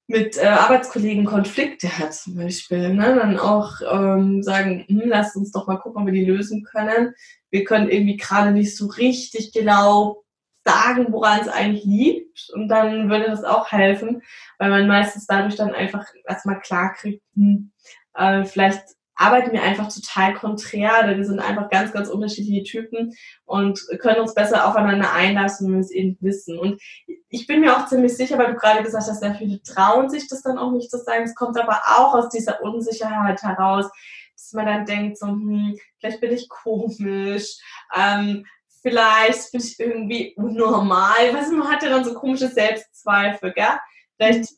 [0.06, 5.50] mit äh, Arbeitskollegen Konflikte hat zum Beispiel, ne, dann auch ähm, sagen, hm, lasst uns
[5.52, 7.14] doch mal gucken, ob wir die lösen können.
[7.50, 10.22] Wir können irgendwie gerade nicht so richtig genau
[10.64, 14.22] sagen, woran es eigentlich liegt und dann würde das auch helfen,
[14.58, 17.72] weil man meistens dadurch dann einfach erstmal klar kriegt, hm,
[18.14, 18.82] äh, vielleicht
[19.16, 24.20] arbeiten wir einfach total konträr, denn wir sind einfach ganz, ganz unterschiedliche Typen und können
[24.20, 26.58] uns besser aufeinander einlassen, wenn wir es eben wissen.
[26.58, 26.80] Und
[27.28, 30.28] ich bin mir auch ziemlich sicher, weil du gerade gesagt hast, sehr viele trauen sich
[30.28, 31.24] das dann auch nicht zu sagen.
[31.24, 33.86] Es kommt aber auch aus dieser Unsicherheit heraus,
[34.34, 37.56] dass man dann denkt, so, hm, vielleicht bin ich komisch,
[37.96, 38.44] ähm,
[38.82, 41.32] vielleicht bin ich irgendwie unnormal.
[41.32, 43.78] Du, man hat ja dann so komische Selbstzweifel, gell?
[44.16, 44.50] Vielleicht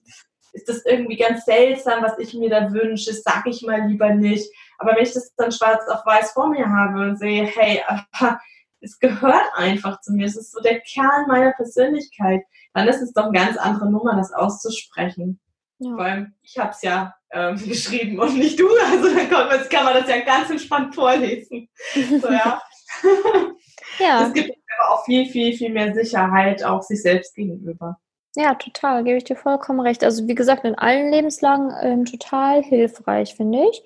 [0.53, 4.51] ist das irgendwie ganz seltsam, was ich mir da wünsche, sag ich mal lieber nicht.
[4.79, 7.83] Aber wenn ich das dann schwarz auf weiß vor mir habe und sehe, hey,
[8.81, 12.43] es gehört einfach zu mir, es ist so der Kern meiner Persönlichkeit,
[12.75, 15.41] dann ist es doch eine ganz andere Nummer, das auszusprechen.
[15.79, 15.91] Ja.
[15.91, 19.69] Vor allem, ich habe es ja ähm, geschrieben und nicht du, also dann kann man,
[19.69, 21.69] kann man das ja ganz entspannt vorlesen.
[21.95, 22.61] So, ja.
[23.99, 24.27] ja.
[24.27, 27.99] Es gibt aber auch viel, viel, viel mehr Sicherheit auch sich selbst gegenüber.
[28.41, 30.05] Ja, total, gebe ich dir vollkommen recht.
[30.05, 33.83] Also wie gesagt, in allen Lebenslagen ähm, total hilfreich, finde ich.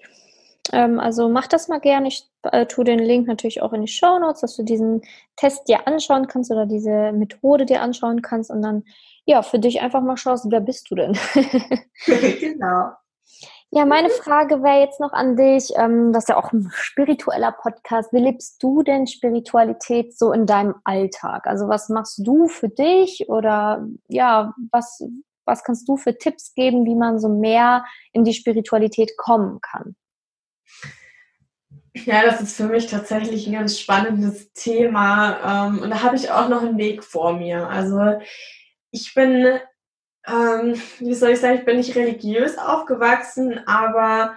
[0.75, 2.09] Ähm, also mach das mal gerne.
[2.09, 5.01] Ich äh, tue den Link natürlich auch in die Show Notes, dass du diesen
[5.37, 8.85] Test dir anschauen kannst oder diese Methode dir anschauen kannst und dann
[9.25, 11.19] ja für dich einfach mal schaust, wer bist du denn?
[12.05, 12.91] genau.
[13.75, 17.53] Ja, meine Frage wäre jetzt noch an dich, ähm, das ist ja auch ein spiritueller
[17.53, 18.13] Podcast.
[18.13, 21.47] Wie lebst du denn Spiritualität so in deinem Alltag?
[21.47, 25.03] Also was machst du für dich oder ja, was,
[25.47, 29.97] was kannst du für Tipps geben, wie man so mehr in die Spiritualität kommen kann?
[31.95, 36.31] Ja, das ist für mich tatsächlich ein ganz spannendes Thema ähm, und da habe ich
[36.31, 37.71] auch noch einen Weg vor mir.
[37.71, 38.21] Also
[38.91, 39.61] ich bin
[40.27, 44.37] ähm, wie soll ich sagen, ich bin nicht religiös aufgewachsen, aber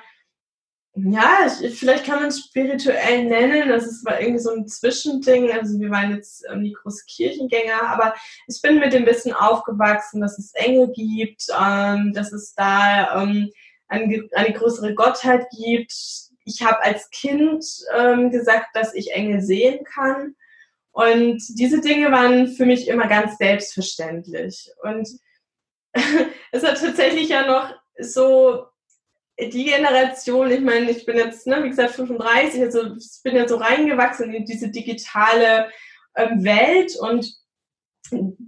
[0.97, 3.67] ja, ich, vielleicht kann man es spirituell nennen.
[3.67, 5.51] Das ist war irgendwie so ein Zwischending.
[5.51, 8.15] Also wir waren jetzt ähm, die große Kirchengänger, aber
[8.47, 13.51] ich bin mit dem Wissen aufgewachsen, dass es Engel gibt, ähm, dass es da ähm,
[13.89, 15.93] eine, eine größere Gottheit gibt.
[16.45, 20.35] Ich habe als Kind ähm, gesagt, dass ich Engel sehen kann.
[20.91, 24.71] Und diese Dinge waren für mich immer ganz selbstverständlich.
[24.81, 25.09] Und
[26.51, 28.65] es hat tatsächlich ja noch so
[29.39, 33.47] die Generation, ich meine, ich bin jetzt, ne, wie gesagt, 35, also ich bin ja
[33.47, 35.69] so reingewachsen in diese digitale
[36.15, 37.33] ähm, Welt und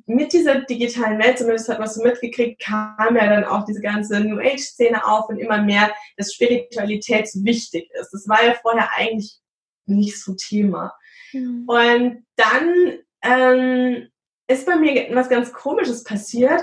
[0.06, 4.20] mit dieser digitalen Welt, zumindest hat man so mitgekriegt, kam ja dann auch diese ganze
[4.20, 8.12] New Age-Szene auf und immer mehr, dass Spiritualität so wichtig ist.
[8.12, 9.40] Das war ja vorher eigentlich
[9.88, 10.94] nicht so Thema.
[11.34, 11.64] Mhm.
[11.68, 14.10] Und dann ähm,
[14.48, 16.62] ist bei mir was ganz Komisches passiert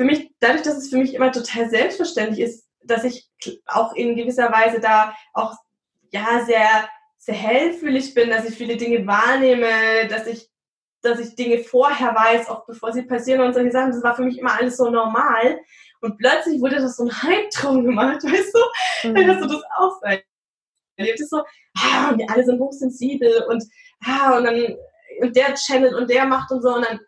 [0.00, 3.28] für mich, dadurch, dass es für mich immer total selbstverständlich ist, dass ich
[3.66, 5.54] auch in gewisser Weise da auch
[6.10, 10.48] ja sehr sehr hellfühlig bin, dass ich viele Dinge wahrnehme, dass ich
[11.02, 13.92] dass ich Dinge vorher weiß, auch bevor sie passieren und solche Sachen.
[13.92, 15.60] Das war für mich immer alles so normal.
[16.00, 19.08] Und plötzlich wurde das so ein Hype drum gemacht, weißt du?
[19.10, 19.26] Mhm.
[19.26, 20.20] Dass du das auch sein.
[20.96, 21.42] Erlebt ist so,
[21.76, 23.62] ah, wir alle sind hochsensibel und
[24.06, 24.76] ah, und dann
[25.20, 27.00] und der Channel und der macht und so und dann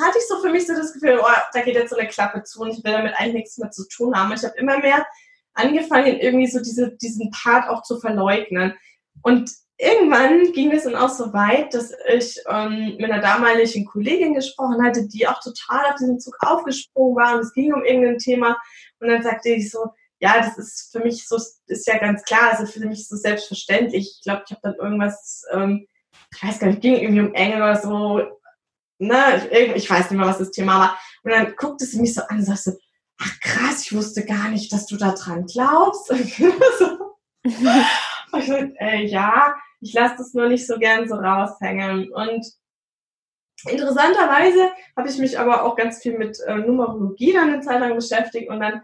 [0.00, 2.42] hatte ich so für mich so das Gefühl, oh, da geht jetzt so eine Klappe
[2.44, 4.32] zu und ich will damit eigentlich nichts mehr zu tun haben.
[4.32, 5.06] Ich habe immer mehr
[5.54, 8.74] angefangen, irgendwie so diese, diesen Part auch zu verleugnen.
[9.22, 14.34] Und irgendwann ging es dann auch so weit, dass ich ähm, mit einer damaligen Kollegin
[14.34, 18.18] gesprochen hatte, die auch total auf diesen Zug aufgesprungen war und es ging um irgendein
[18.18, 18.56] Thema.
[19.00, 21.36] Und dann sagte ich so, ja, das ist für mich so,
[21.66, 24.16] ist ja ganz klar, also für mich so selbstverständlich.
[24.16, 25.86] Ich glaube, ich habe dann irgendwas, ähm,
[26.34, 28.22] ich weiß gar nicht, ging irgendwie um Engel oder so,
[28.98, 30.98] ne, ich weiß nicht mehr, was das Thema war.
[31.22, 32.78] Und dann guckte sie mich so an und sagte,
[33.18, 36.10] ach krass, ich wusste gar nicht, dass du da dran glaubst.
[36.16, 36.36] Und ich
[38.46, 42.12] so, äh, ja, ich lasse das nur nicht so gern so raushängen.
[42.12, 42.46] Und
[43.68, 47.94] interessanterweise habe ich mich aber auch ganz viel mit äh, Numerologie dann eine Zeit lang
[47.94, 48.82] beschäftigt und dann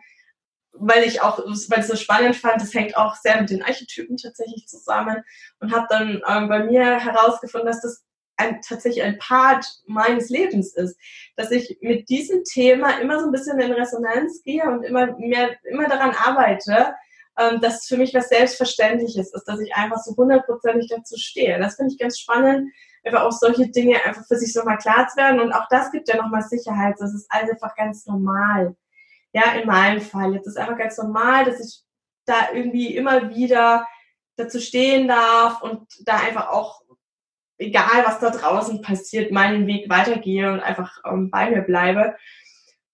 [0.75, 4.17] weil ich auch, weil ich so spannend fand, das hängt auch sehr mit den Archetypen
[4.17, 5.23] tatsächlich zusammen
[5.61, 8.03] und habe dann ähm, bei mir herausgefunden, dass das
[8.43, 10.99] ein, tatsächlich ein Part meines Lebens ist,
[11.37, 15.57] dass ich mit diesem Thema immer so ein bisschen in Resonanz gehe und immer mehr,
[15.65, 16.95] immer daran arbeite,
[17.39, 21.59] ähm, dass es für mich was Selbstverständliches ist, dass ich einfach so hundertprozentig dazu stehe.
[21.59, 22.71] Das finde ich ganz spannend,
[23.05, 25.91] einfach auch solche Dinge einfach für sich so mal klar zu werden und auch das
[25.91, 28.77] gibt ja nochmal Sicherheit, das ist einfach ganz normal.
[29.33, 30.35] Ja, in meinem Fall.
[30.35, 31.83] Jetzt ist einfach ganz normal, dass ich
[32.27, 33.87] da irgendwie immer wieder
[34.37, 36.82] dazu stehen darf und da einfach auch
[37.63, 42.17] egal was da draußen passiert, meinen Weg weitergehe und einfach ähm, bei mir bleibe.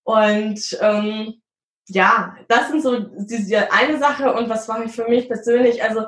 [0.05, 1.43] Und ähm,
[1.89, 5.83] ja, das sind so diese eine Sache und was mache ich für mich persönlich?
[5.83, 6.07] Also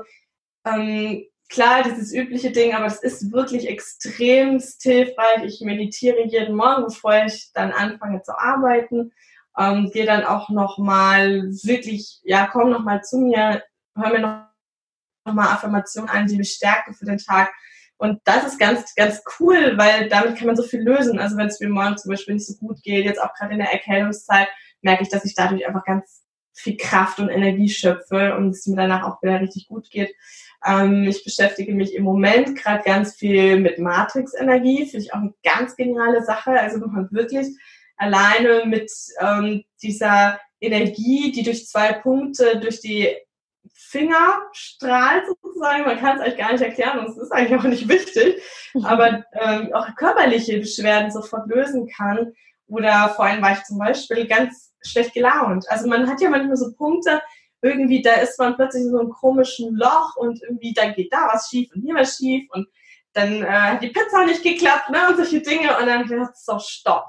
[0.64, 5.44] ähm, klar, dieses übliche Ding, aber es ist wirklich extremst hilfreich.
[5.44, 9.12] Ich meditiere jeden Morgen, bevor ich dann anfange zu arbeiten.
[9.59, 13.62] Ähm, gehe dann auch nochmal wirklich, ja, komm nochmal zu mir,
[13.96, 17.53] hör mir noch, noch Affirmationen an, die mich stärken für den Tag.
[18.01, 21.19] Und das ist ganz, ganz cool, weil damit kann man so viel lösen.
[21.19, 23.59] Also wenn es mir morgen zum Beispiel nicht so gut geht, jetzt auch gerade in
[23.59, 24.49] der Erkältungszeit,
[24.81, 26.23] merke ich, dass ich dadurch einfach ganz
[26.55, 30.15] viel Kraft und Energie schöpfe und es mir danach auch wieder richtig gut geht.
[30.67, 35.35] Ähm, ich beschäftige mich im Moment gerade ganz viel mit Matrix-Energie, finde ich auch eine
[35.45, 36.53] ganz geniale Sache.
[36.53, 37.49] Also man wirklich
[37.99, 43.15] alleine mit ähm, dieser Energie, die durch zwei Punkte, durch die
[43.88, 45.85] Finger strahlt sozusagen.
[45.85, 48.43] Man kann es eigentlich gar nicht erklären und es ist eigentlich auch nicht wichtig,
[48.85, 52.33] aber ähm, auch körperliche Beschwerden sofort lösen kann.
[52.66, 55.64] Oder vorhin war ich zum Beispiel ganz schlecht gelaunt.
[55.69, 57.21] Also man hat ja manchmal so Punkte,
[57.62, 61.29] irgendwie da ist man plötzlich in so einem komischen Loch und irgendwie dann geht da
[61.33, 62.69] was schief und hier was schief und
[63.12, 66.59] dann äh, hat die Pizza nicht geklappt ne, und solche Dinge und dann gedacht, so
[66.59, 67.07] stopp.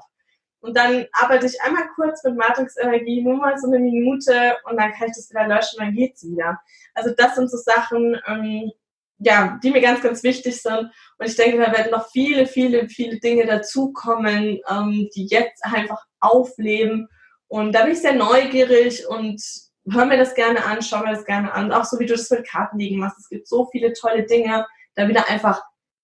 [0.62, 4.92] Und dann arbeite ich einmal kurz mit Matrix-Energie, nur mal so eine Minute und dann
[4.92, 6.60] kann ich das wieder löschen dann geht's wieder.
[6.94, 8.70] Also das sind so Sachen, ähm,
[9.18, 10.90] ja, die mir ganz, ganz wichtig sind.
[11.18, 16.04] Und ich denke, da werden noch viele, viele, viele Dinge dazukommen, ähm, die jetzt einfach
[16.20, 17.08] aufleben.
[17.48, 19.42] Und da bin ich sehr neugierig und
[19.90, 21.72] höre mir das gerne an, schaue mir das gerne an.
[21.72, 23.18] Auch so wie du das mit Kartenlegen machst.
[23.18, 25.60] Es gibt so viele tolle Dinge, da wieder einfach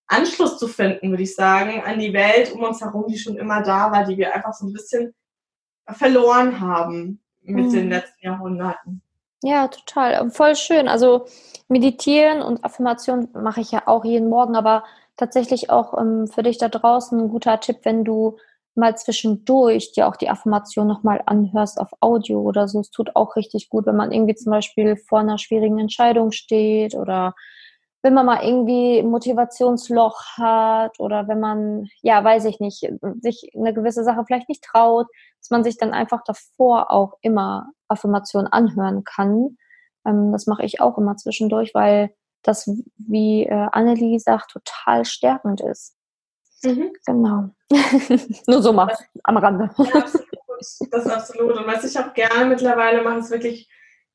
[0.09, 3.63] Anschluss zu finden, würde ich sagen, an die Welt um uns herum, die schon immer
[3.63, 5.15] da war, die wir einfach so ein bisschen
[5.87, 7.73] verloren haben mit mhm.
[7.73, 9.03] den letzten Jahrhunderten.
[9.43, 10.31] Ja, total.
[10.31, 10.89] Voll schön.
[10.89, 11.27] Also
[11.69, 14.85] meditieren und Affirmation mache ich ja auch jeden Morgen, aber
[15.17, 18.39] tatsächlich auch ähm, für dich da draußen ein guter Tipp, wenn du
[18.75, 22.81] mal zwischendurch dir auch die Affirmation nochmal anhörst auf Audio oder so.
[22.81, 26.95] Es tut auch richtig gut, wenn man irgendwie zum Beispiel vor einer schwierigen Entscheidung steht
[26.95, 27.35] oder
[28.03, 32.89] wenn man mal irgendwie Motivationsloch hat oder wenn man, ja, weiß ich nicht,
[33.21, 35.07] sich eine gewisse Sache vielleicht nicht traut,
[35.41, 39.57] dass man sich dann einfach davor auch immer Affirmationen anhören kann.
[40.07, 45.61] Ähm, das mache ich auch immer zwischendurch, weil das, wie äh, Annelie sagt, total stärkend
[45.61, 45.97] ist.
[46.63, 46.93] Mhm.
[47.07, 47.51] Genau.
[48.47, 48.93] Nur so mal
[49.25, 49.71] am Rande.
[49.79, 51.57] Das ist absolut.
[51.57, 53.69] Und was ich auch gerne mittlerweile mache, ist wirklich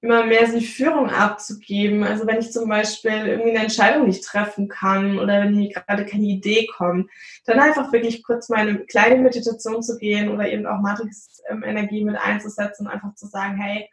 [0.04, 2.04] immer mehr die Führung abzugeben.
[2.04, 6.06] Also wenn ich zum Beispiel irgendwie eine Entscheidung nicht treffen kann oder wenn mir gerade
[6.06, 7.10] keine Idee kommt,
[7.46, 12.18] dann einfach wirklich kurz mal eine kleine Meditation zu gehen oder eben auch Matrix-Energie mit
[12.18, 13.89] einzusetzen und einfach zu sagen, hey,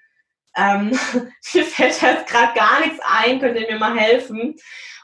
[0.57, 0.91] ähm,
[1.55, 4.57] mir fällt jetzt gerade gar nichts ein, könnt ihr mir mal helfen?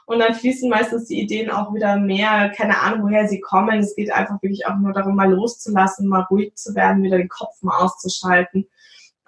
[0.07, 3.79] Und dann fließen meistens die Ideen auch wieder mehr, keine Ahnung, woher sie kommen.
[3.79, 7.29] Es geht einfach wirklich auch nur darum, mal loszulassen, mal ruhig zu werden, wieder den
[7.29, 8.67] Kopf mal auszuschalten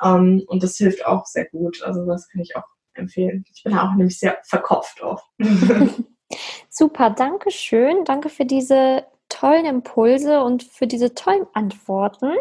[0.02, 1.82] ähm, und das hilft auch sehr gut.
[1.84, 3.46] Also das kann ich auch empfehlen.
[3.54, 5.26] Ich bin auch nämlich sehr verkopft oft.
[6.70, 8.06] Super, danke schön.
[8.06, 12.32] Danke für diese tollen Impulse und für diese tollen Antworten.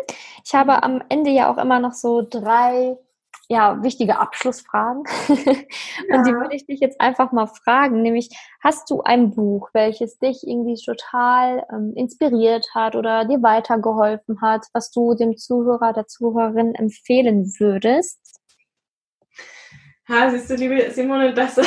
[0.45, 2.97] Ich habe am Ende ja auch immer noch so drei
[3.49, 5.05] ja, wichtige Abschlussfragen.
[5.29, 5.35] Ja.
[6.17, 8.29] Und die würde ich dich jetzt einfach mal fragen, nämlich
[8.63, 14.67] hast du ein Buch, welches dich irgendwie total ähm, inspiriert hat oder dir weitergeholfen hat,
[14.75, 18.21] was du dem Zuhörer, der Zuhörerin empfehlen würdest?
[20.09, 21.65] Ja, siehst du, liebe Simone, das war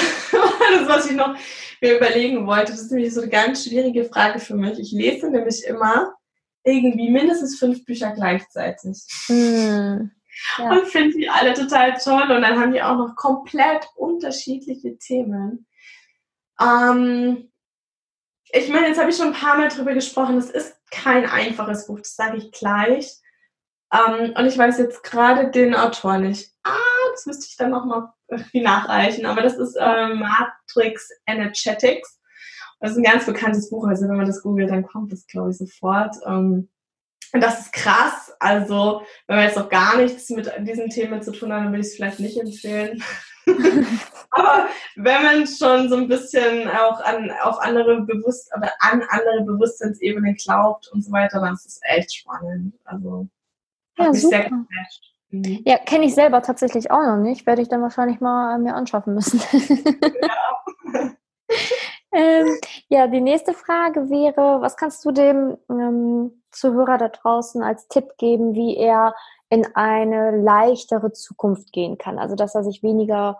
[0.77, 1.35] das, was ich noch
[1.81, 2.73] mir überlegen wollte.
[2.73, 4.77] Das ist nämlich so eine ganz schwierige Frage für mich.
[4.77, 6.13] Ich lese nämlich immer
[6.63, 9.03] irgendwie mindestens fünf Bücher gleichzeitig.
[9.25, 10.11] Hm
[10.57, 10.69] ja.
[10.69, 12.31] und finde die alle total toll.
[12.31, 15.67] Und dann haben die auch noch komplett unterschiedliche Themen.
[16.59, 17.51] Ähm,
[18.53, 20.37] ich meine, jetzt habe ich schon ein paar Mal drüber gesprochen.
[20.37, 23.17] Es ist kein einfaches Buch, das sage ich gleich.
[23.93, 26.51] Ähm, und ich weiß jetzt gerade den Autor nicht.
[26.63, 26.77] Ah,
[27.11, 29.25] das müsste ich dann noch mal irgendwie nachreichen.
[29.25, 32.19] Aber das ist äh, Matrix Energetics.
[32.79, 33.87] Das ist ein ganz bekanntes Buch.
[33.87, 36.15] Also wenn man das googelt, dann kommt das, glaube ich, sofort.
[36.25, 36.69] Ähm,
[37.33, 38.30] und das ist krass.
[38.41, 41.81] Also, wenn man jetzt noch gar nichts mit diesen Themen zu tun hat, dann würde
[41.81, 43.03] ich es vielleicht nicht empfehlen.
[44.31, 49.43] Aber wenn man schon so ein bisschen auch an, auf andere Bewusst oder an andere
[49.43, 52.73] Bewusstseinsebenen glaubt und so weiter, dann ist es echt spannend.
[52.83, 53.27] Also,
[53.99, 54.49] ja, super.
[55.29, 55.61] Mhm.
[55.63, 57.45] Ja, kenne ich selber tatsächlich auch noch nicht.
[57.45, 59.39] Werde ich dann wahrscheinlich mal mir anschaffen müssen.
[60.01, 61.11] ja.
[62.11, 62.57] ähm,
[62.89, 68.17] ja, die nächste Frage wäre, was kannst du dem ähm, Zuhörer da draußen als Tipp
[68.17, 69.15] geben, wie er
[69.49, 72.19] in eine leichtere Zukunft gehen kann?
[72.19, 73.39] Also, dass er sich weniger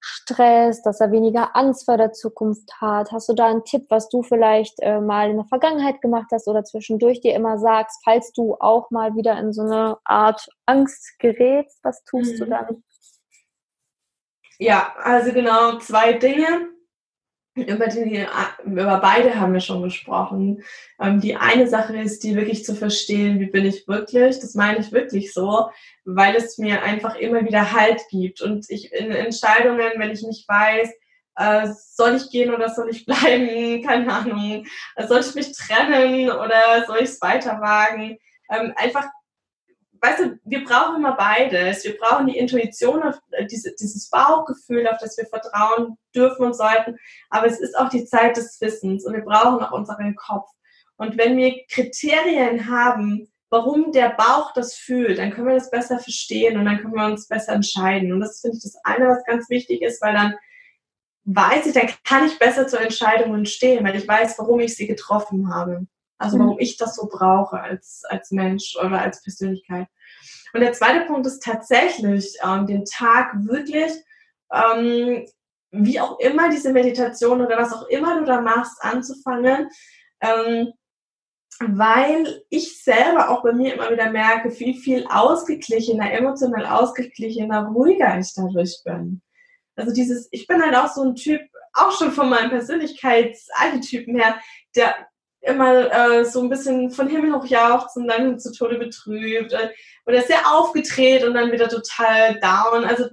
[0.00, 3.10] Stress, dass er weniger Angst vor der Zukunft hat.
[3.10, 6.46] Hast du da einen Tipp, was du vielleicht äh, mal in der Vergangenheit gemacht hast
[6.46, 11.18] oder zwischendurch dir immer sagst, falls du auch mal wieder in so eine Art Angst
[11.20, 12.38] gerätst, was tust mhm.
[12.38, 12.84] du dann?
[14.58, 16.73] Ja, also genau zwei Dinge
[17.54, 18.26] über, die,
[18.64, 20.62] über beide haben wir schon gesprochen.
[21.00, 24.40] Ähm, die eine Sache ist, die wirklich zu verstehen, wie bin ich wirklich.
[24.40, 25.70] Das meine ich wirklich so,
[26.04, 28.40] weil es mir einfach immer wieder Halt gibt.
[28.40, 30.90] Und ich in Entscheidungen, wenn ich nicht weiß,
[31.36, 34.66] äh, soll ich gehen oder soll ich bleiben, keine Ahnung,
[35.06, 38.18] soll ich mich trennen oder soll ich es weiter wagen,
[38.50, 39.06] ähm, einfach
[40.04, 41.84] weißt du, wir brauchen immer beides.
[41.84, 46.54] Wir brauchen die Intuition, auf, äh, diese, dieses Bauchgefühl, auf das wir vertrauen dürfen und
[46.54, 46.98] sollten.
[47.30, 50.48] Aber es ist auch die Zeit des Wissens und wir brauchen auch unseren Kopf.
[50.96, 55.98] Und wenn wir Kriterien haben, warum der Bauch das fühlt, dann können wir das besser
[55.98, 58.12] verstehen und dann können wir uns besser entscheiden.
[58.12, 60.34] Und das finde ich das eine, was ganz wichtig ist, weil dann
[61.24, 64.86] weiß ich, dann kann ich besser zu Entscheidungen stehen, weil ich weiß, warum ich sie
[64.86, 65.86] getroffen habe.
[66.24, 69.86] Also warum ich das so brauche als, als Mensch oder als Persönlichkeit.
[70.54, 73.92] Und der zweite Punkt ist tatsächlich, ähm, den Tag wirklich,
[74.52, 75.26] ähm,
[75.70, 79.68] wie auch immer diese Meditation oder was auch immer du da machst, anzufangen,
[80.20, 80.72] ähm,
[81.60, 88.18] weil ich selber auch bei mir immer wieder merke, wie viel ausgeglichener, emotional ausgeglichener, ruhiger
[88.18, 89.22] ich dadurch bin.
[89.76, 91.40] Also dieses, ich bin halt auch so ein Typ,
[91.74, 94.40] auch schon von meinem Persönlichkeitsarchetypen her,
[94.76, 94.94] der
[95.44, 99.70] immer äh, so ein bisschen von Himmel hoch jauchzt und dann zu Tode betrübt äh,
[100.06, 102.84] oder sehr aufgedreht und dann wieder total down.
[102.84, 103.04] Also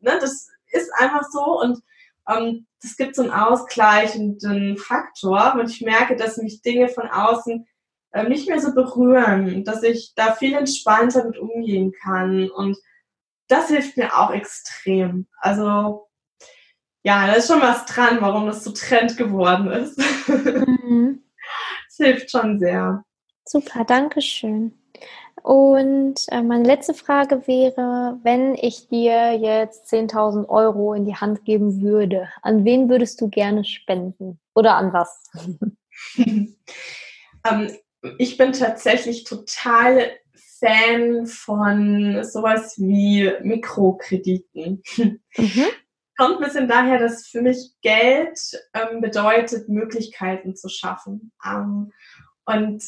[0.00, 1.80] ne, das ist einfach so und
[2.28, 7.66] ähm, das gibt so einen ausgleichenden Faktor und ich merke, dass mich Dinge von außen
[8.12, 12.78] äh, nicht mehr so berühren, dass ich da viel entspannter mit umgehen kann und
[13.48, 15.26] das hilft mir auch extrem.
[15.38, 16.06] Also
[17.02, 20.00] ja, da ist schon was dran, warum das so Trend geworden ist.
[20.90, 21.09] Mhm.
[22.00, 23.04] Hilft schon sehr.
[23.44, 24.72] Super, danke schön.
[25.42, 31.44] Und äh, meine letzte Frage wäre, wenn ich dir jetzt 10.000 Euro in die Hand
[31.44, 34.38] geben würde, an wen würdest du gerne spenden?
[34.54, 35.30] Oder an was?
[36.16, 37.70] ähm,
[38.18, 40.10] ich bin tatsächlich total
[40.60, 44.82] Fan von sowas wie Mikrokrediten.
[44.96, 45.66] Mhm.
[46.20, 48.38] Kommt ein bisschen daher, dass für mich Geld
[48.74, 51.32] ähm, bedeutet, Möglichkeiten zu schaffen.
[51.42, 51.92] Ähm,
[52.44, 52.82] und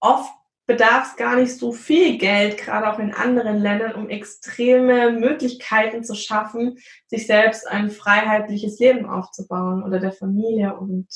[0.00, 0.32] oft
[0.66, 6.04] bedarf es gar nicht so viel Geld, gerade auch in anderen Ländern, um extreme Möglichkeiten
[6.04, 11.06] zu schaffen, sich selbst ein freiheitliches Leben aufzubauen oder der Familie und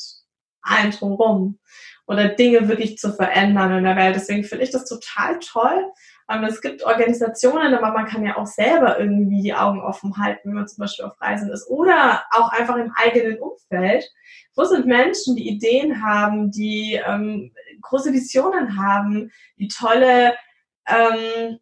[0.60, 1.60] allen drumherum
[2.06, 4.16] oder Dinge wirklich zu verändern in der Welt.
[4.16, 5.92] Deswegen finde ich das total toll.
[6.28, 10.48] Ähm, es gibt Organisationen, aber man kann ja auch selber irgendwie die Augen offen halten,
[10.48, 14.10] wenn man zum Beispiel auf Reisen ist oder auch einfach im eigenen Umfeld.
[14.54, 17.52] Wo sind Menschen, die Ideen haben, die ähm,
[17.82, 20.34] große Visionen haben, die tolle,
[20.88, 21.58] ähm,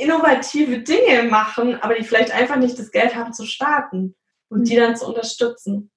[0.00, 4.16] innovative Dinge machen, aber die vielleicht einfach nicht das Geld haben zu starten
[4.48, 4.80] und die mhm.
[4.80, 5.90] dann zu unterstützen.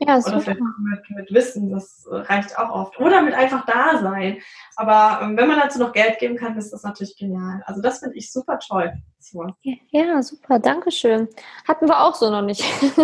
[0.00, 2.98] Ja, Oder vielleicht mit, mit, Wissen, das reicht auch oft.
[2.98, 4.38] Oder mit einfach da sein.
[4.76, 7.62] Aber ähm, wenn man dazu noch Geld geben kann, ist das natürlich genial.
[7.66, 8.94] Also das finde ich super toll.
[9.18, 9.46] So.
[9.90, 11.28] Ja, super, Dankeschön.
[11.68, 12.62] Hatten wir auch so noch nicht.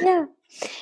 [0.00, 0.28] ja.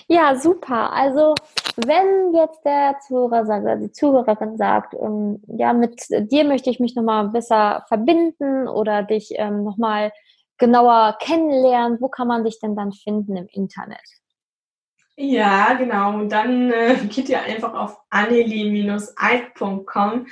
[0.06, 0.92] ja, super.
[0.92, 1.34] Also
[1.76, 6.78] wenn jetzt der Zuhörer sagt, also die Zuhörerin sagt, ähm, ja, mit dir möchte ich
[6.78, 10.12] mich nochmal besser verbinden oder dich ähm, nochmal
[10.64, 14.00] genauer kennenlernen, wo kann man dich denn dann finden im Internet?
[15.16, 16.14] Ja, genau.
[16.14, 20.26] Und dann äh, geht ihr einfach auf anneli-eid.com.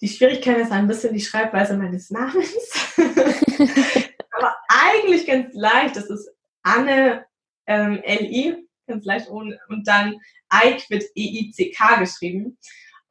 [0.00, 2.94] Die Schwierigkeit ist ein bisschen die Schreibweise meines Namens.
[4.30, 5.96] Aber eigentlich ganz leicht.
[5.96, 6.30] Das ist
[6.62, 7.26] Anne
[7.66, 10.18] ähm, L-I, ganz leicht ohne, und dann
[10.48, 12.56] Eik wird E-I-C-K geschrieben.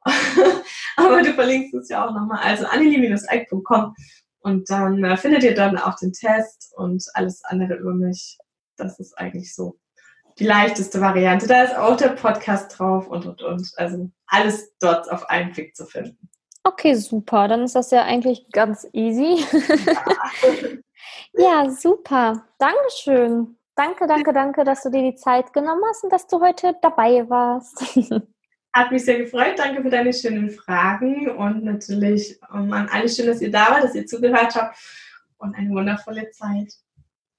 [0.96, 2.40] Aber du verlinkst es ja auch nochmal.
[2.42, 3.94] Also anneli-eik.com
[4.44, 8.36] und dann äh, findet ihr dann auch den Test und alles andere über mich.
[8.76, 9.78] Das ist eigentlich so
[10.38, 11.46] die leichteste Variante.
[11.46, 13.72] Da ist auch der Podcast drauf und und und.
[13.76, 16.28] Also alles dort auf einen Klick zu finden.
[16.62, 17.48] Okay, super.
[17.48, 19.46] Dann ist das ja eigentlich ganz easy.
[21.32, 22.44] Ja, ja super.
[22.58, 23.56] Dankeschön.
[23.76, 27.28] Danke, danke, danke, dass du dir die Zeit genommen hast und dass du heute dabei
[27.30, 27.96] warst.
[28.74, 29.56] Hat mich sehr gefreut.
[29.56, 33.84] Danke für deine schönen Fragen und natürlich um, an alle schön, dass ihr da wart,
[33.84, 34.76] dass ihr zugehört habt
[35.38, 36.74] und eine wundervolle Zeit.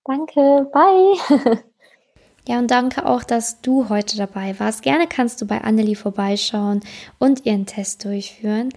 [0.06, 1.64] Danke, bye.
[2.48, 4.84] Ja, und danke auch, dass du heute dabei warst.
[4.84, 6.82] Gerne kannst du bei Annelie vorbeischauen
[7.18, 8.70] und ihren Test durchführen.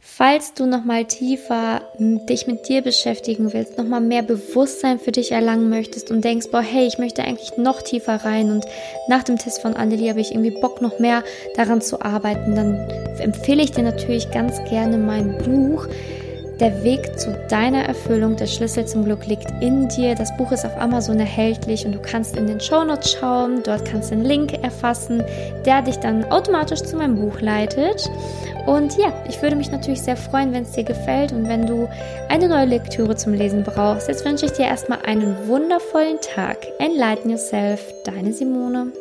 [0.00, 5.68] Falls du nochmal tiefer dich mit dir beschäftigen willst, nochmal mehr Bewusstsein für dich erlangen
[5.68, 8.64] möchtest und denkst, boah, hey, ich möchte eigentlich noch tiefer rein und
[9.08, 11.22] nach dem Test von Annelie habe ich irgendwie Bock, noch mehr
[11.56, 12.74] daran zu arbeiten, dann
[13.18, 15.86] empfehle ich dir natürlich ganz gerne mein Buch
[16.60, 20.14] der Weg zu deiner Erfüllung, der Schlüssel zum Glück liegt in dir.
[20.14, 23.62] Das Buch ist auf Amazon erhältlich und du kannst in den Show Notes schauen.
[23.64, 25.22] Dort kannst du einen Link erfassen,
[25.64, 28.10] der dich dann automatisch zu meinem Buch leitet.
[28.66, 31.88] Und ja, ich würde mich natürlich sehr freuen, wenn es dir gefällt und wenn du
[32.28, 34.08] eine neue Lektüre zum Lesen brauchst.
[34.08, 36.58] Jetzt wünsche ich dir erstmal einen wundervollen Tag.
[36.78, 38.92] Enlighten Yourself, deine Simone.